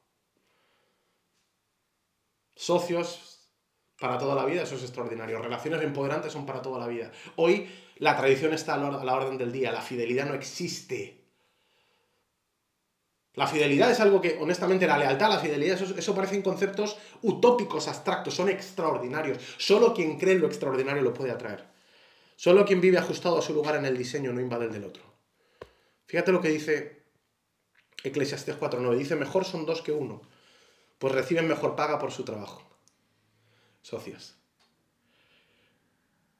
[2.56, 3.50] Socios
[4.00, 5.42] para toda la vida, eso es extraordinario.
[5.42, 7.12] Relaciones empoderantes son para toda la vida.
[7.38, 9.72] Hoy la tradición está a la orden del día.
[9.72, 11.24] La fidelidad no existe.
[13.36, 18.36] La fidelidad es algo que, honestamente, la lealtad, la fidelidad, eso, parecen conceptos utópicos, abstractos,
[18.36, 19.40] son extraordinarios.
[19.58, 21.66] Solo quien cree en lo extraordinario lo puede atraer.
[22.36, 25.04] Solo quien vive ajustado a su lugar en el diseño no invade el del otro.
[26.06, 27.04] Fíjate lo que dice
[28.04, 28.98] Eclesiastes 4.9.
[28.98, 30.22] Dice, mejor son dos que uno,
[31.04, 32.64] pues reciben mejor paga por su trabajo.
[33.82, 34.38] Socios.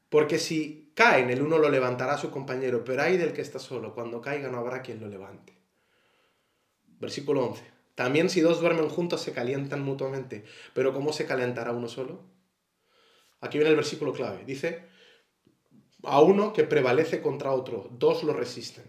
[0.08, 3.58] Porque si caen, el uno lo levantará a su compañero, pero hay del que está
[3.58, 3.94] solo.
[3.94, 5.52] Cuando caiga no habrá quien lo levante.
[6.98, 7.62] Versículo 11.
[7.94, 12.22] También si dos duermen juntos se calientan mutuamente, pero ¿cómo se calentará uno solo?
[13.42, 14.46] Aquí viene el versículo clave.
[14.46, 14.86] Dice,
[16.04, 18.86] a uno que prevalece contra otro, dos lo resisten.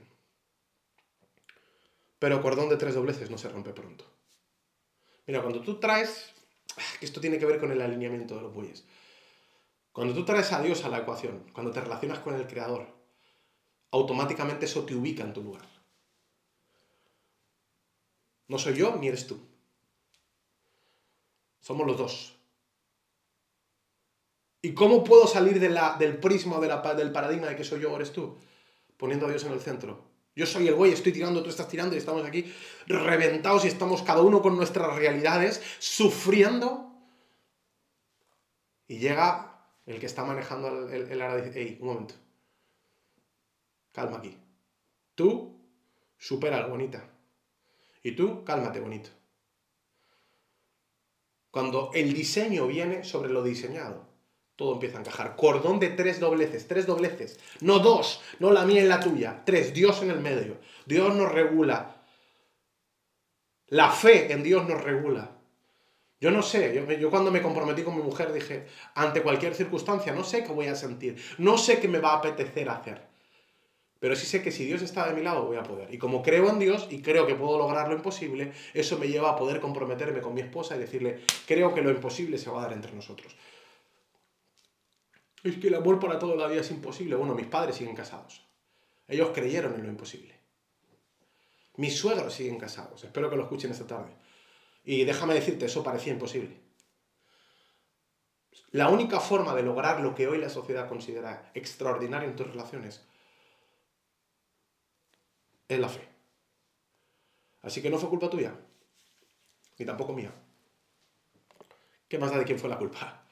[2.18, 4.15] Pero cordón de tres dobleces no se rompe pronto.
[5.28, 6.34] Mira, cuando tú traes,
[6.78, 8.86] ah, que esto tiene que ver con el alineamiento de los bueyes,
[9.92, 12.88] cuando tú traes a Dios a la ecuación, cuando te relacionas con el Creador,
[13.92, 15.66] automáticamente eso te ubica en tu lugar.
[18.48, 19.40] No soy yo ni eres tú.
[21.62, 22.36] Somos los dos.
[24.62, 28.38] ¿Y cómo puedo salir del prisma del paradigma de que soy yo o eres tú?
[28.98, 30.04] Poniendo a Dios en el centro.
[30.36, 32.54] Yo soy el güey, estoy tirando, tú estás tirando y estamos aquí
[32.88, 36.92] reventados y estamos cada uno con nuestras realidades, sufriendo.
[38.88, 42.16] Y llega el que está manejando el, el, área y dice, hey, un momento.
[43.94, 44.38] Calma aquí.
[45.16, 45.58] Tú
[46.18, 47.10] supera bonita.
[48.04, 49.10] Y tú, cálmate, bonito.
[51.50, 54.15] Cuando el diseño viene sobre lo diseñado,
[54.56, 55.36] todo empieza a encajar.
[55.36, 57.40] Cordón de tres dobleces, tres dobleces.
[57.62, 59.44] No dos, no la mía y la tuya.
[59.46, 60.58] Tres, Dios en el medio.
[60.86, 62.04] Dios nos regula.
[63.68, 65.32] La fe en Dios nos regula.
[66.22, 70.14] Yo no sé, yo, yo, cuando me comprometí con mi mujer dije, ante cualquier circunstancia,
[70.14, 73.02] no sé qué voy a sentir, no sé qué me va a apetecer hacer.
[74.00, 75.94] Pero sí sé que si Dios está de mi lado voy a poder.
[75.94, 79.32] Y como creo en Dios y creo que puedo lograr lo imposible, eso me lleva
[79.32, 82.64] a poder comprometerme con mi esposa y decirle, creo que lo imposible se va a
[82.64, 83.36] dar entre nosotros.
[85.46, 87.16] Es que el amor para toda la vida es imposible.
[87.16, 88.44] Bueno, mis padres siguen casados.
[89.08, 90.34] Ellos creyeron en lo imposible.
[91.76, 93.04] Mis suegros siguen casados.
[93.04, 94.12] Espero que lo escuchen esta tarde.
[94.84, 96.60] Y déjame decirte, eso parecía imposible.
[98.72, 103.06] La única forma de lograr lo que hoy la sociedad considera extraordinario en tus relaciones
[105.68, 106.10] es la fe.
[107.62, 108.52] Así que no fue culpa tuya,
[109.78, 110.34] ni tampoco mía.
[112.08, 113.25] ¿Qué más da de quién fue la culpa?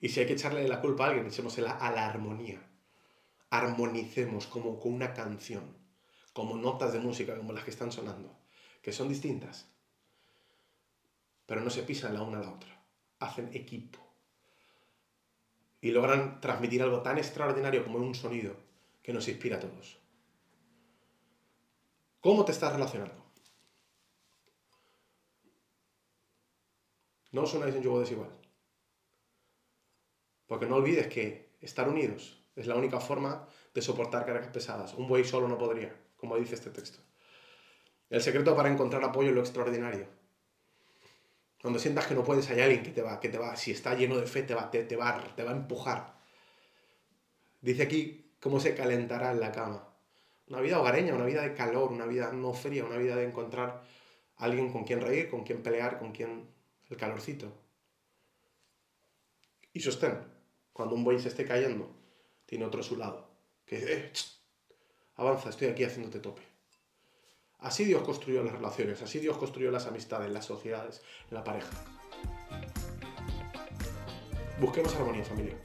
[0.00, 2.60] Y si hay que echarle la culpa a alguien, echémosela a la armonía.
[3.50, 5.76] Armonicemos como con una canción,
[6.32, 8.36] como notas de música como las que están sonando,
[8.82, 9.70] que son distintas,
[11.46, 12.84] pero no se pisan la una a la otra.
[13.20, 14.00] Hacen equipo.
[15.80, 18.56] Y logran transmitir algo tan extraordinario como un sonido
[19.02, 19.98] que nos inspira a todos.
[22.20, 23.24] ¿Cómo te estás relacionando?
[27.30, 28.45] No os unáis en yugo desigual.
[30.46, 34.94] Porque no olvides que estar unidos es la única forma de soportar cargas pesadas.
[34.94, 36.98] Un buey solo no podría, como dice este texto.
[38.08, 40.06] El secreto para encontrar apoyo es lo extraordinario.
[41.60, 43.94] Cuando sientas que no puedes, hay alguien que te va, que te va, si está
[43.94, 46.16] lleno de fe, te va, te, va, te va a empujar.
[47.60, 49.92] Dice aquí cómo se calentará en la cama.
[50.48, 53.82] Una vida hogareña, una vida de calor, una vida no fría, una vida de encontrar
[54.36, 56.48] a alguien con quien reír, con quien pelear, con quien
[56.88, 57.52] el calorcito.
[59.72, 60.35] Y sostén,
[60.76, 61.88] cuando un buey se esté cayendo,
[62.44, 63.26] tiene otro a su lado,
[63.64, 64.12] que dice, eh,
[65.14, 66.42] avanza, estoy aquí haciéndote tope.
[67.60, 71.00] Así Dios construyó las relaciones, así Dios construyó las amistades, las sociedades,
[71.30, 71.70] la pareja.
[74.60, 75.56] Busquemos armonía, familia.